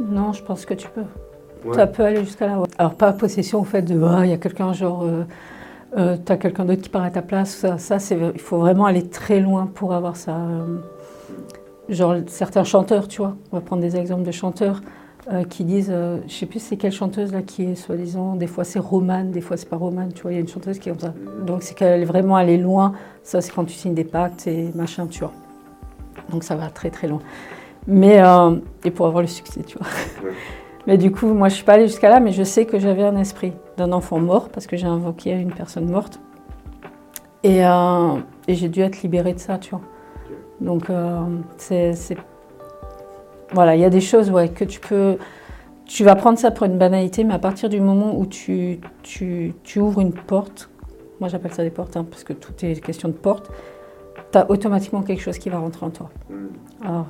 Non, 0.00 0.32
je 0.32 0.42
pense 0.42 0.64
que 0.64 0.74
tu 0.74 0.88
peux. 0.88 1.02
Ça 1.72 1.86
peut 1.86 2.04
aller 2.04 2.20
jusqu'à 2.20 2.46
là. 2.46 2.62
Alors, 2.78 2.94
pas 2.94 3.12
possession 3.12 3.60
au 3.60 3.64
fait 3.64 3.82
de 3.82 4.00
ah, 4.04 4.24
il 4.24 4.30
y 4.30 4.32
a 4.32 4.36
quelqu'un, 4.36 4.72
genre, 4.72 5.02
euh, 5.02 5.24
euh, 5.96 6.16
tu 6.24 6.32
as 6.32 6.36
quelqu'un 6.36 6.64
d'autre 6.64 6.82
qui 6.82 6.88
part 6.88 7.04
à 7.04 7.10
ta 7.10 7.22
place. 7.22 7.66
Ça, 7.78 7.98
c'est, 7.98 8.18
il 8.34 8.40
faut 8.40 8.58
vraiment 8.58 8.86
aller 8.86 9.08
très 9.08 9.40
loin 9.40 9.66
pour 9.66 9.94
avoir 9.94 10.16
ça. 10.16 10.36
genre, 11.88 12.16
certains 12.26 12.64
chanteurs, 12.64 13.08
tu 13.08 13.18
vois, 13.18 13.36
on 13.52 13.56
va 13.56 13.60
prendre 13.62 13.82
des 13.82 13.96
exemples 13.96 14.24
de 14.24 14.32
chanteurs. 14.32 14.80
Euh, 15.32 15.42
qui 15.42 15.64
disent, 15.64 15.90
euh, 15.90 16.18
je 16.28 16.34
sais 16.34 16.44
plus 16.44 16.58
c'est 16.58 16.76
quelle 16.76 16.92
chanteuse 16.92 17.32
là 17.32 17.40
qui 17.40 17.64
est 17.64 17.76
soi-disant, 17.76 18.36
des 18.36 18.46
fois 18.46 18.62
c'est 18.62 18.78
romane, 18.78 19.30
des 19.30 19.40
fois 19.40 19.56
c'est 19.56 19.70
pas 19.70 19.78
romane, 19.78 20.12
tu 20.12 20.20
vois, 20.20 20.32
il 20.32 20.34
y 20.34 20.36
a 20.36 20.40
une 20.42 20.48
chanteuse 20.48 20.78
qui 20.78 20.90
est 20.90 20.92
comme 20.92 21.00
ça. 21.00 21.14
Donc 21.46 21.62
c'est 21.62 21.72
qu'elle 21.72 22.02
est 22.02 22.04
vraiment 22.04 22.36
allée 22.36 22.58
loin, 22.58 22.92
ça 23.22 23.40
c'est 23.40 23.50
quand 23.50 23.64
tu 23.64 23.72
signes 23.72 23.94
des 23.94 24.04
pactes 24.04 24.46
et 24.46 24.70
machin, 24.74 25.06
tu 25.06 25.20
vois. 25.20 25.32
Donc 26.30 26.44
ça 26.44 26.56
va 26.56 26.68
très 26.68 26.90
très 26.90 27.08
loin. 27.08 27.20
Mais, 27.86 28.22
euh, 28.22 28.56
et 28.84 28.90
pour 28.90 29.06
avoir 29.06 29.22
le 29.22 29.28
succès, 29.28 29.62
tu 29.66 29.78
vois. 29.78 29.86
Mais 30.86 30.98
du 30.98 31.10
coup, 31.10 31.32
moi 31.32 31.48
je 31.48 31.54
suis 31.54 31.64
pas 31.64 31.72
allée 31.72 31.86
jusqu'à 31.86 32.10
là, 32.10 32.20
mais 32.20 32.32
je 32.32 32.42
sais 32.42 32.66
que 32.66 32.78
j'avais 32.78 33.04
un 33.04 33.16
esprit 33.16 33.54
d'un 33.76 33.92
enfant 33.92 34.18
mort, 34.18 34.48
parce 34.48 34.66
que 34.66 34.76
j'ai 34.76 34.86
invoqué 34.86 35.32
une 35.32 35.52
personne 35.52 35.90
morte. 35.90 36.20
Et, 37.42 37.60
et 37.60 38.54
j'ai 38.54 38.68
dû 38.68 38.80
être 38.80 39.02
libérée 39.02 39.34
de 39.34 39.38
ça, 39.38 39.58
tu 39.58 39.70
vois. 39.70 39.82
Donc 40.60 40.86
c'est 41.58 41.94
voilà, 43.54 43.76
il 43.76 43.80
y 43.80 43.84
a 43.84 43.90
des 43.90 44.00
choses 44.00 44.30
ouais, 44.30 44.48
que 44.48 44.64
tu 44.64 44.80
peux. 44.80 45.16
Tu 45.86 46.02
vas 46.02 46.16
prendre 46.16 46.38
ça 46.38 46.50
pour 46.50 46.66
une 46.66 46.78
banalité, 46.78 47.24
mais 47.24 47.34
à 47.34 47.38
partir 47.38 47.68
du 47.68 47.80
moment 47.80 48.18
où 48.18 48.26
tu, 48.26 48.80
tu, 49.02 49.54
tu 49.62 49.80
ouvres 49.80 50.00
une 50.00 50.12
porte, 50.12 50.70
moi 51.20 51.28
j'appelle 51.28 51.52
ça 51.52 51.62
des 51.62 51.70
portes, 51.70 51.96
hein, 51.96 52.06
parce 52.08 52.24
que 52.24 52.32
tout 52.32 52.52
est 52.62 52.80
question 52.80 53.08
de 53.08 53.14
porte, 53.14 53.50
tu 54.32 54.38
as 54.38 54.50
automatiquement 54.50 55.02
quelque 55.02 55.20
chose 55.20 55.38
qui 55.38 55.50
va 55.50 55.58
rentrer 55.58 55.86
en 55.86 55.90
toi. 55.90 56.10
Mm. 56.30 56.34
Alors, 56.84 57.06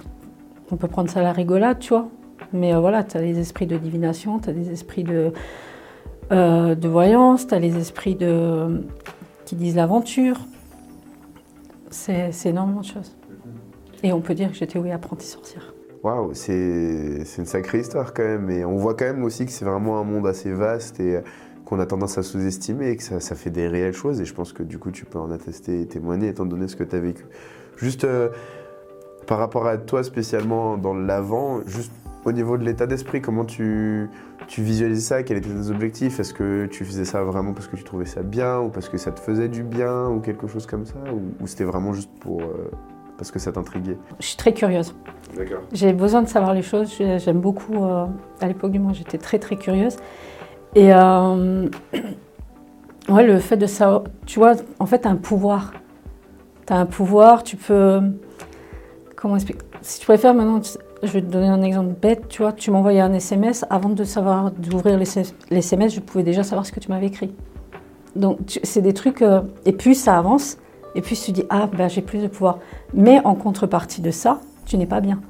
on 0.72 0.76
peut 0.76 0.88
prendre 0.88 1.08
ça 1.08 1.20
à 1.20 1.22
la 1.22 1.32
rigolade, 1.32 1.78
tu 1.78 1.90
vois, 1.90 2.08
mais 2.52 2.74
euh, 2.74 2.80
voilà, 2.80 3.04
tu 3.04 3.16
as 3.16 3.20
les 3.20 3.38
esprits 3.38 3.66
de 3.66 3.76
divination, 3.76 4.40
tu 4.40 4.50
as 4.50 4.52
des 4.52 4.70
esprits 4.70 5.04
de, 5.04 5.32
euh, 6.32 6.74
de 6.74 6.88
voyance, 6.88 7.46
tu 7.46 7.54
as 7.54 7.58
les 7.58 7.76
esprits 7.76 8.14
de, 8.14 8.82
qui 9.44 9.56
disent 9.56 9.76
l'aventure. 9.76 10.38
C'est 11.90 12.32
énormément 12.46 12.80
de 12.80 12.86
choses. 12.86 13.16
Et 14.02 14.12
on 14.12 14.20
peut 14.20 14.34
dire 14.34 14.50
que 14.50 14.56
j'étais, 14.56 14.78
oui, 14.78 14.90
apprentie 14.90 15.26
sorcière. 15.26 15.72
Waouh, 16.02 16.34
c'est 16.34 17.24
une 17.38 17.46
sacrée 17.46 17.80
histoire 17.80 18.12
quand 18.12 18.24
même. 18.24 18.50
Et 18.50 18.64
on 18.64 18.76
voit 18.76 18.94
quand 18.94 19.06
même 19.06 19.24
aussi 19.24 19.46
que 19.46 19.52
c'est 19.52 19.64
vraiment 19.64 19.98
un 19.98 20.04
monde 20.04 20.26
assez 20.26 20.52
vaste 20.52 21.00
et 21.00 21.16
euh, 21.16 21.20
qu'on 21.64 21.80
a 21.80 21.86
tendance 21.86 22.18
à 22.18 22.22
sous-estimer 22.22 22.90
et 22.90 22.96
que 22.96 23.02
ça, 23.02 23.34
fait 23.34 23.50
des 23.50 23.68
réelles 23.68 23.94
choses. 23.94 24.20
Et 24.20 24.26
je 24.26 24.34
pense 24.34 24.52
que 24.52 24.62
du 24.62 24.78
coup, 24.78 24.90
tu 24.90 25.06
peux 25.06 25.18
en 25.18 25.30
attester 25.30 25.80
et 25.80 25.86
témoigner 25.86 26.28
étant 26.28 26.44
donné 26.44 26.68
ce 26.68 26.76
que 26.76 26.84
tu 26.84 26.94
as 26.94 27.00
vécu. 27.00 27.24
Juste 27.76 28.04
euh, 28.04 28.28
par 29.26 29.38
rapport 29.38 29.66
à 29.66 29.78
toi 29.78 30.04
spécialement 30.04 30.76
dans 30.76 30.94
l'avant, 30.94 31.60
juste 31.66 31.92
au 32.24 32.32
niveau 32.32 32.56
de 32.56 32.64
l'état 32.64 32.86
d'esprit, 32.86 33.20
comment 33.20 33.44
tu, 33.44 34.08
tu 34.46 34.62
visualisais 34.62 35.00
ça 35.00 35.22
Quels 35.22 35.38
étaient 35.38 35.48
tes 35.48 35.70
objectifs? 35.70 36.20
Est-ce 36.20 36.34
que 36.34 36.66
tu 36.66 36.84
faisais 36.84 37.04
ça 37.04 37.22
vraiment 37.22 37.52
parce 37.52 37.68
que 37.68 37.76
tu 37.76 37.84
trouvais 37.84 38.06
ça 38.06 38.22
bien 38.22 38.60
ou 38.60 38.68
parce 38.68 38.88
que 38.88 38.96
ça 38.96 39.12
te 39.12 39.20
faisait 39.20 39.48
du 39.48 39.62
bien 39.62 40.08
ou 40.08 40.20
quelque 40.20 40.46
chose 40.46 40.66
comme 40.66 40.86
ça? 40.86 40.96
Ou, 41.12 41.46
c'était 41.46 41.64
vraiment 41.64 41.92
juste 41.92 42.10
pour, 42.20 42.40
euh, 42.40 42.70
parce 43.18 43.30
que 43.30 43.38
ça 43.38 43.52
t'intriguait? 43.52 43.98
Je 44.20 44.26
suis 44.26 44.36
très 44.36 44.54
curieuse. 44.54 44.94
J'ai 45.72 45.92
besoin 45.92 46.22
de 46.22 46.28
savoir 46.28 46.54
les 46.54 46.62
choses. 46.62 46.94
J'aime 46.96 47.40
beaucoup. 47.40 47.84
Euh, 47.84 48.06
à 48.40 48.48
l'époque 48.48 48.70
du 48.70 48.78
moins, 48.78 48.92
j'étais 48.92 49.18
très 49.18 49.38
très 49.38 49.56
curieuse. 49.56 49.96
Et 50.74 50.92
euh, 50.94 51.68
ouais, 53.08 53.26
le 53.26 53.38
fait 53.38 53.56
de 53.56 53.66
savoir. 53.66 54.04
Tu 54.26 54.38
vois, 54.38 54.54
en 54.78 54.86
fait, 54.86 55.00
tu 55.00 55.08
as 55.08 55.10
un 55.10 55.16
pouvoir. 55.16 55.72
Tu 56.66 56.72
as 56.72 56.76
un 56.76 56.86
pouvoir, 56.86 57.42
tu 57.42 57.56
peux. 57.56 58.00
Comment 59.16 59.36
expliquer 59.36 59.60
Si 59.82 60.00
tu 60.00 60.06
préfères 60.06 60.34
maintenant, 60.34 60.60
je 61.06 61.12
vais 61.12 61.22
te 61.22 61.26
donner 61.26 61.48
un 61.48 61.62
exemple 61.62 61.94
bête. 62.00 62.28
Tu 62.28 62.42
vois, 62.42 62.52
tu 62.52 62.70
m'envoyais 62.70 63.00
un 63.00 63.12
SMS. 63.12 63.64
Avant 63.70 63.88
de 63.88 64.04
savoir 64.04 64.50
d'ouvrir 64.50 64.98
les, 64.98 65.58
SMS, 65.58 65.94
je 65.94 66.00
pouvais 66.00 66.24
déjà 66.24 66.42
savoir 66.42 66.66
ce 66.66 66.72
que 66.72 66.80
tu 66.80 66.90
m'avais 66.90 67.06
écrit. 67.06 67.32
Donc, 68.16 68.60
c'est 68.62 68.82
des 68.82 68.94
trucs. 68.94 69.22
Euh, 69.22 69.42
et 69.64 69.72
puis, 69.72 69.94
ça 69.94 70.18
avance. 70.18 70.58
Et 70.94 71.00
puis, 71.00 71.16
tu 71.16 71.32
dis, 71.32 71.44
ah, 71.50 71.68
ben, 71.76 71.88
j'ai 71.88 72.02
plus 72.02 72.20
de 72.20 72.28
pouvoir. 72.28 72.58
Mais 72.92 73.20
en 73.24 73.34
contrepartie 73.34 74.00
de 74.00 74.10
ça, 74.10 74.40
tu 74.66 74.76
n'es 74.76 74.86
pas 74.86 75.00
bien. 75.00 75.20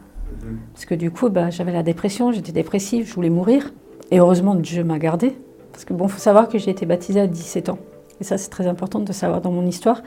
Parce 0.72 0.84
que 0.84 0.94
du 0.94 1.10
coup, 1.10 1.30
bah, 1.30 1.50
j'avais 1.50 1.72
la 1.72 1.82
dépression, 1.82 2.32
j'étais 2.32 2.52
dépressive, 2.52 3.08
je 3.08 3.14
voulais 3.14 3.30
mourir. 3.30 3.72
Et 4.10 4.18
heureusement, 4.18 4.54
Dieu 4.54 4.84
m'a 4.84 4.98
gardée. 4.98 5.36
Parce 5.72 5.84
que 5.84 5.94
bon, 5.94 6.08
faut 6.08 6.18
savoir 6.18 6.48
que 6.48 6.58
j'ai 6.58 6.70
été 6.70 6.86
baptisée 6.86 7.20
à 7.20 7.26
17 7.26 7.70
ans. 7.70 7.78
Et 8.20 8.24
ça, 8.24 8.38
c'est 8.38 8.50
très 8.50 8.66
important 8.66 9.00
de 9.00 9.12
savoir 9.12 9.40
dans 9.40 9.50
mon 9.50 9.66
histoire. 9.66 10.02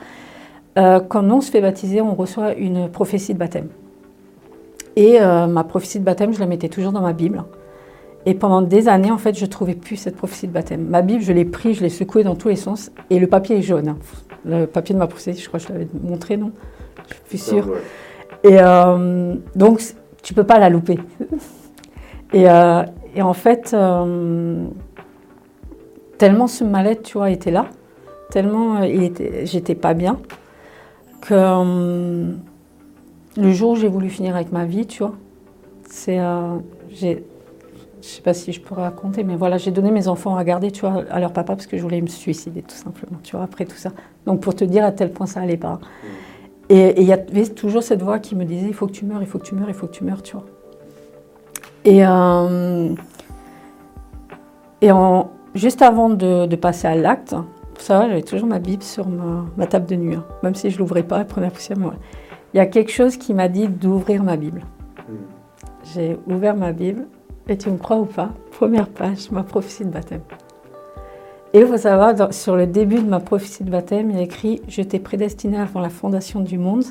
Euh, 0.78 1.00
quand 1.00 1.24
on 1.24 1.40
se 1.40 1.50
fait 1.50 1.60
baptiser, 1.60 2.00
on 2.00 2.14
reçoit 2.14 2.54
une 2.54 2.88
prophétie 2.88 3.34
de 3.34 3.38
baptême. 3.38 3.68
Et 4.96 5.20
euh, 5.20 5.46
ma 5.46 5.64
prophétie 5.64 6.00
de 6.00 6.04
baptême, 6.04 6.32
je 6.32 6.40
la 6.40 6.46
mettais 6.46 6.68
toujours 6.68 6.92
dans 6.92 7.00
ma 7.00 7.12
Bible. 7.12 7.44
Et 8.26 8.34
pendant 8.34 8.62
des 8.62 8.88
années, 8.88 9.10
en 9.10 9.18
fait, 9.18 9.38
je 9.38 9.46
trouvais 9.46 9.74
plus 9.74 9.96
cette 9.96 10.16
prophétie 10.16 10.48
de 10.48 10.52
baptême. 10.52 10.86
Ma 10.88 11.02
Bible, 11.02 11.22
je 11.22 11.32
l'ai 11.32 11.44
pris, 11.44 11.74
je 11.74 11.82
l'ai 11.82 11.88
secouée 11.88 12.24
dans 12.24 12.34
tous 12.34 12.48
les 12.48 12.56
sens, 12.56 12.90
et 13.10 13.18
le 13.18 13.26
papier 13.26 13.58
est 13.58 13.62
jaune. 13.62 13.96
Le 14.44 14.66
papier 14.66 14.94
de 14.94 14.98
ma 14.98 15.06
prophétie, 15.06 15.40
je 15.40 15.48
crois 15.48 15.60
que 15.60 15.66
je 15.66 15.72
l'avais 15.72 15.88
montré, 16.02 16.36
non? 16.36 16.52
Je 17.08 17.28
suis 17.28 17.38
sûre. 17.38 17.68
Et 18.44 18.58
euh, 18.60 19.34
donc, 19.54 19.80
tu 20.22 20.34
peux 20.34 20.44
pas 20.44 20.58
la 20.58 20.68
louper. 20.68 20.98
et, 22.32 22.50
euh, 22.50 22.82
et 23.14 23.22
en 23.22 23.32
fait, 23.34 23.70
euh, 23.72 24.66
tellement 26.18 26.46
ce 26.46 26.64
mal-être, 26.64 27.02
tu 27.02 27.18
vois, 27.18 27.30
était 27.30 27.50
là, 27.50 27.66
tellement 28.30 28.82
il 28.82 29.02
était, 29.02 29.46
j'étais 29.46 29.74
pas 29.74 29.94
bien, 29.94 30.18
que 31.20 32.34
le 33.38 33.52
jour 33.52 33.70
où 33.70 33.76
j'ai 33.76 33.88
voulu 33.88 34.10
finir 34.10 34.34
avec 34.34 34.52
ma 34.52 34.64
vie, 34.64 34.86
tu 34.86 35.02
vois, 35.02 35.14
c'est, 35.88 36.18
euh, 36.18 36.56
j'ai, 36.90 37.24
je 38.02 38.06
sais 38.06 38.22
pas 38.22 38.34
si 38.34 38.52
je 38.52 38.60
pourrais 38.60 38.82
raconter, 38.82 39.22
mais 39.22 39.36
voilà, 39.36 39.58
j'ai 39.58 39.70
donné 39.70 39.92
mes 39.92 40.08
enfants 40.08 40.36
à 40.36 40.42
garder, 40.42 40.72
tu 40.72 40.80
vois, 40.80 41.04
à 41.08 41.20
leur 41.20 41.32
papa 41.32 41.54
parce 41.54 41.66
que 41.66 41.76
je 41.76 41.82
voulais 41.82 42.00
me 42.00 42.08
suicider, 42.08 42.62
tout 42.62 42.74
simplement, 42.74 43.18
tu 43.22 43.36
vois, 43.36 43.44
après 43.44 43.64
tout 43.64 43.76
ça. 43.76 43.90
Donc 44.26 44.40
pour 44.40 44.54
te 44.56 44.64
dire 44.64 44.84
à 44.84 44.90
tel 44.92 45.12
point 45.12 45.26
ça 45.26 45.40
allait 45.40 45.56
pas. 45.56 45.78
Et 46.68 46.78
et 46.78 47.00
il 47.00 47.06
y 47.06 47.12
avait 47.12 47.46
toujours 47.46 47.82
cette 47.82 48.02
voix 48.02 48.18
qui 48.18 48.34
me 48.34 48.44
disait 48.44 48.66
il 48.66 48.74
faut 48.74 48.88
que 48.88 48.92
tu 48.92 49.04
meurs, 49.04 49.22
il 49.22 49.26
faut 49.26 49.38
que 49.38 49.46
tu 49.46 49.54
meurs, 49.54 49.68
il 49.68 49.74
faut 49.74 49.86
que 49.86 49.92
tu 49.92 50.04
meurs, 50.04 50.22
tu 50.22 50.34
vois. 50.34 50.44
Et, 51.84 52.04
euh, 52.04 52.94
et 54.82 54.90
en, 54.90 55.30
juste 55.54 55.80
avant 55.80 56.10
de, 56.10 56.46
de 56.46 56.56
passer 56.56 56.88
à 56.88 56.96
l'acte, 56.96 57.36
ça 57.78 58.00
va, 58.00 58.08
j'avais 58.08 58.22
toujours 58.22 58.48
ma 58.48 58.58
Bible 58.58 58.82
sur 58.82 59.08
ma, 59.08 59.46
ma 59.56 59.66
table 59.66 59.86
de 59.86 59.94
nuit, 59.94 60.14
hein. 60.16 60.24
même 60.42 60.56
si 60.56 60.70
je 60.70 60.78
l'ouvrais 60.78 61.04
pas, 61.04 61.20
elle 61.20 61.26
prenait 61.26 61.46
la 61.46 61.52
poussière. 61.52 61.78
mais 61.78 61.84
voilà. 61.84 62.00
Il 62.54 62.56
y 62.56 62.60
a 62.60 62.66
quelque 62.66 62.90
chose 62.92 63.16
qui 63.16 63.34
m'a 63.34 63.48
dit 63.48 63.68
d'ouvrir 63.68 64.22
ma 64.22 64.36
Bible. 64.36 64.62
J'ai 65.94 66.18
ouvert 66.26 66.56
ma 66.56 66.72
Bible 66.72 67.06
et 67.48 67.56
tu 67.56 67.70
me 67.70 67.78
crois 67.78 67.98
ou 67.98 68.04
pas, 68.04 68.30
première 68.52 68.88
page, 68.88 69.30
ma 69.30 69.42
prophétie 69.42 69.84
de 69.84 69.90
baptême. 69.90 70.20
Et 71.54 71.60
il 71.60 71.66
faut 71.66 71.78
savoir, 71.78 72.14
dans- 72.14 72.30
sur 72.32 72.56
le 72.56 72.66
début 72.66 72.96
de 73.00 73.08
ma 73.08 73.20
prophétie 73.20 73.64
de 73.64 73.70
baptême, 73.70 74.10
il 74.10 74.16
y 74.16 74.20
a 74.20 74.22
écrit 74.22 74.60
Je 74.68 74.82
t'ai 74.82 74.98
prédestiné 74.98 75.58
avant 75.58 75.80
la 75.80 75.88
fondation 75.88 76.40
du 76.40 76.58
monde. 76.58 76.84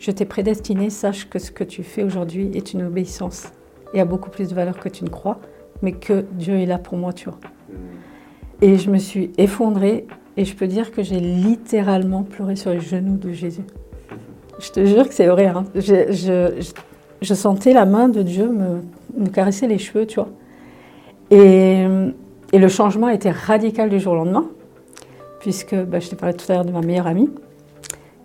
Je 0.00 0.10
t'ai 0.10 0.24
prédestiné, 0.24 0.90
sache 0.90 1.28
que 1.30 1.38
ce 1.38 1.50
que 1.52 1.62
tu 1.64 1.82
fais 1.84 2.02
aujourd'hui 2.02 2.50
est 2.54 2.72
une 2.74 2.82
obéissance 2.82 3.52
et 3.94 4.00
a 4.00 4.04
beaucoup 4.04 4.30
plus 4.30 4.48
de 4.48 4.54
valeur 4.54 4.78
que 4.80 4.88
tu 4.88 5.04
ne 5.04 5.08
crois, 5.08 5.38
mais 5.82 5.92
que 5.92 6.24
Dieu 6.32 6.54
est 6.54 6.66
là 6.66 6.78
pour 6.78 6.98
moi, 6.98 7.12
tu 7.12 7.28
vois. 7.28 7.38
Et 8.60 8.76
je 8.78 8.90
me 8.90 8.98
suis 8.98 9.30
effondrée 9.38 10.06
et 10.36 10.44
je 10.44 10.56
peux 10.56 10.66
dire 10.66 10.90
que 10.90 11.02
j'ai 11.04 11.20
littéralement 11.20 12.24
pleuré 12.24 12.56
sur 12.56 12.70
les 12.72 12.80
genoux 12.80 13.16
de 13.16 13.30
Jésus. 13.32 13.62
Je 14.60 14.70
te 14.70 14.84
jure 14.84 15.08
que 15.08 15.14
c'est 15.14 15.26
vrai. 15.26 15.46
hein. 15.46 15.64
Je, 15.74 15.80
je- 16.12 16.60
je- 16.60 16.72
je 17.22 17.34
sentais 17.34 17.72
la 17.72 17.86
main 17.86 18.08
de 18.08 18.22
Dieu 18.22 18.48
me, 18.48 18.82
me 19.18 19.28
caresser 19.28 19.66
les 19.66 19.78
cheveux, 19.78 20.06
tu 20.06 20.16
vois. 20.16 20.28
Et, 21.30 21.84
et 22.52 22.58
le 22.58 22.68
changement 22.68 23.08
été 23.08 23.30
radical 23.30 23.88
du 23.88 23.98
jour 23.98 24.12
au 24.12 24.16
lendemain, 24.16 24.44
puisque 25.40 25.74
bah, 25.74 26.00
je 26.00 26.08
t'ai 26.10 26.16
parlé 26.16 26.34
tout 26.34 26.50
à 26.50 26.54
l'heure 26.56 26.64
de 26.64 26.70
ma 26.72 26.80
meilleure 26.82 27.06
amie, 27.06 27.30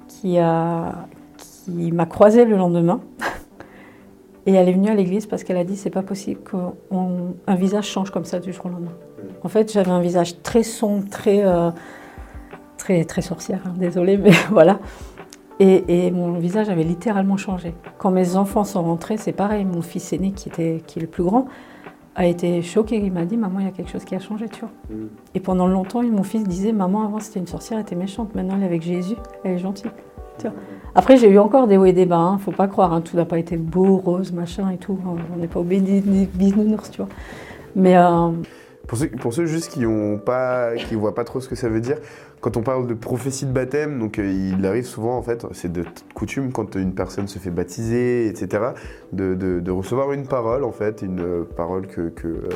qui, 0.08 0.38
a, 0.38 1.06
qui 1.38 1.92
m'a 1.92 2.06
croisée 2.06 2.46
le 2.46 2.58
lendemain. 2.58 3.00
Et 4.46 4.54
elle 4.54 4.68
est 4.68 4.74
venue 4.74 4.90
à 4.90 4.96
l'église 4.96 5.28
parce 5.28 5.44
qu'elle 5.44 5.58
a 5.58 5.64
dit 5.64 5.76
c'est 5.78 5.90
pas 5.92 6.02
possible 6.02 6.40
qu'un 6.50 7.56
visage 7.56 7.86
change 7.86 8.10
comme 8.10 8.26
ça 8.26 8.40
du 8.40 8.52
jour 8.52 8.66
au 8.66 8.70
lendemain. 8.70 8.94
En 9.44 9.48
fait, 9.50 9.72
j'avais 9.72 9.92
un 9.92 10.02
visage 10.02 10.42
très 10.42 10.64
sombre, 10.64 11.08
très, 11.10 11.46
euh, 11.46 11.70
très, 12.78 13.04
très 13.06 13.22
sorcière, 13.22 13.62
hein, 13.66 13.74
désolée, 13.78 14.18
mais 14.18 14.32
voilà. 14.52 14.80
Et, 15.60 16.08
et 16.08 16.12
mon 16.12 16.39
visage 16.39 16.70
avait 16.70 16.84
littéralement 16.84 17.36
changé. 17.36 17.74
Quand 17.98 18.12
mes 18.12 18.38
enfants 18.38 18.63
sont 18.63 18.82
rentrés, 18.82 19.18
c'est 19.18 19.34
pareil. 19.34 19.66
Mon 19.66 19.82
fils 19.82 20.13
aîné, 20.13 20.32
qui, 20.32 20.48
était, 20.50 20.82
qui 20.88 21.00
est 21.00 21.01
le 21.01 21.08
plus 21.08 21.24
grand, 21.24 21.48
a 22.16 22.25
été 22.25 22.62
choqué. 22.62 22.98
Il 22.98 23.12
m'a 23.12 23.25
dit 23.25 23.38
Maman, 23.38 23.60
il 23.60 23.66
y 23.66 23.68
a 23.68 23.72
quelque 23.72 23.92
chose 23.92 24.06
qui 24.06 24.16
a 24.16 24.20
changé, 24.20 24.48
tu 24.50 24.62
vois. 24.62 24.72
Et 25.36 25.39
pendant 25.39 25.68
longtemps, 25.68 26.01
mon 26.04 26.24
fils 26.24 26.44
disait 26.44 26.72
Maman, 26.72 27.04
avant 27.04 27.20
c'était 27.20 27.39
une 27.39 27.48
sorcière, 27.48 27.80
elle 27.80 27.86
était 27.86 27.96
méchante. 27.96 28.36
Maintenant, 28.36 28.56
elle 28.56 28.63
est 28.63 28.68
avec 28.68 28.82
Jésus, 28.82 29.16
elle 29.44 29.54
est 29.54 29.58
gentille. 29.58 29.92
Tu 30.38 30.48
vois. 30.48 30.56
Après, 30.96 31.18
j'ai 31.18 31.30
eu 31.30 31.39
encore 31.39 31.68
des 31.68 31.78
hauts 31.78 31.86
et 31.86 31.94
des 31.94 32.06
bas. 32.06 32.18
Hein. 32.18 32.38
Faut 32.39 32.51
pas 32.51 32.68
croire, 32.68 32.94
hein. 32.94 33.01
tout 33.01 33.16
n'a 33.16 33.25
pas 33.25 33.39
été 33.39 33.58
beau, 33.58 33.98
rose, 33.98 34.32
machin 34.32 34.70
et 34.70 34.78
tout. 34.78 34.98
On 35.34 35.38
n'est 35.38 35.48
pas 35.48 35.60
au 35.60 35.63
bisounours, 35.63 36.92
tu 36.92 37.01
vois. 37.01 37.10
Mais 37.75 37.96
euh, 37.98 38.32
Pour 38.88 38.98
ceux, 38.98 39.08
pour 39.08 39.34
ceux 39.34 39.46
juste 39.46 39.72
qui 39.72 39.86
pas, 40.25 40.75
qui 40.75 40.96
voient 40.96 41.16
pas 41.16 41.24
trop 41.24 41.39
ce 41.39 41.48
que 41.48 41.56
ça 41.56 41.70
veut 41.70 41.82
dire, 41.82 41.98
quand 42.41 42.58
on 42.58 42.62
parle 42.62 42.88
de 42.88 42.93
prophétie 42.93 43.46
de 43.46 43.51
baptême, 43.51 44.00
donc 44.00 44.17
euh, 44.19 44.31
il 44.31 44.65
arrive 44.65 44.86
souvent 44.86 45.17
en 45.17 45.22
fait, 45.22 45.46
c'est 45.51 45.72
de 45.72 45.84
coutume 46.13 46.51
quand 46.51 46.75
une 46.75 46.93
personne 46.93 47.27
se 47.27 47.39
fait 47.39 47.50
baptiser, 47.51 48.27
etc., 48.27 48.63
de, 49.12 49.36
de- 49.36 49.72
recevoir 49.72 50.12
une 50.13 50.25
parole 50.25 50.63
en 50.63 50.72
fait, 50.72 51.01
une 51.01 51.19
euh, 51.22 51.43
parole 51.58 51.88
que 51.88 52.10
que, 52.10 52.27
euh, 52.27 52.50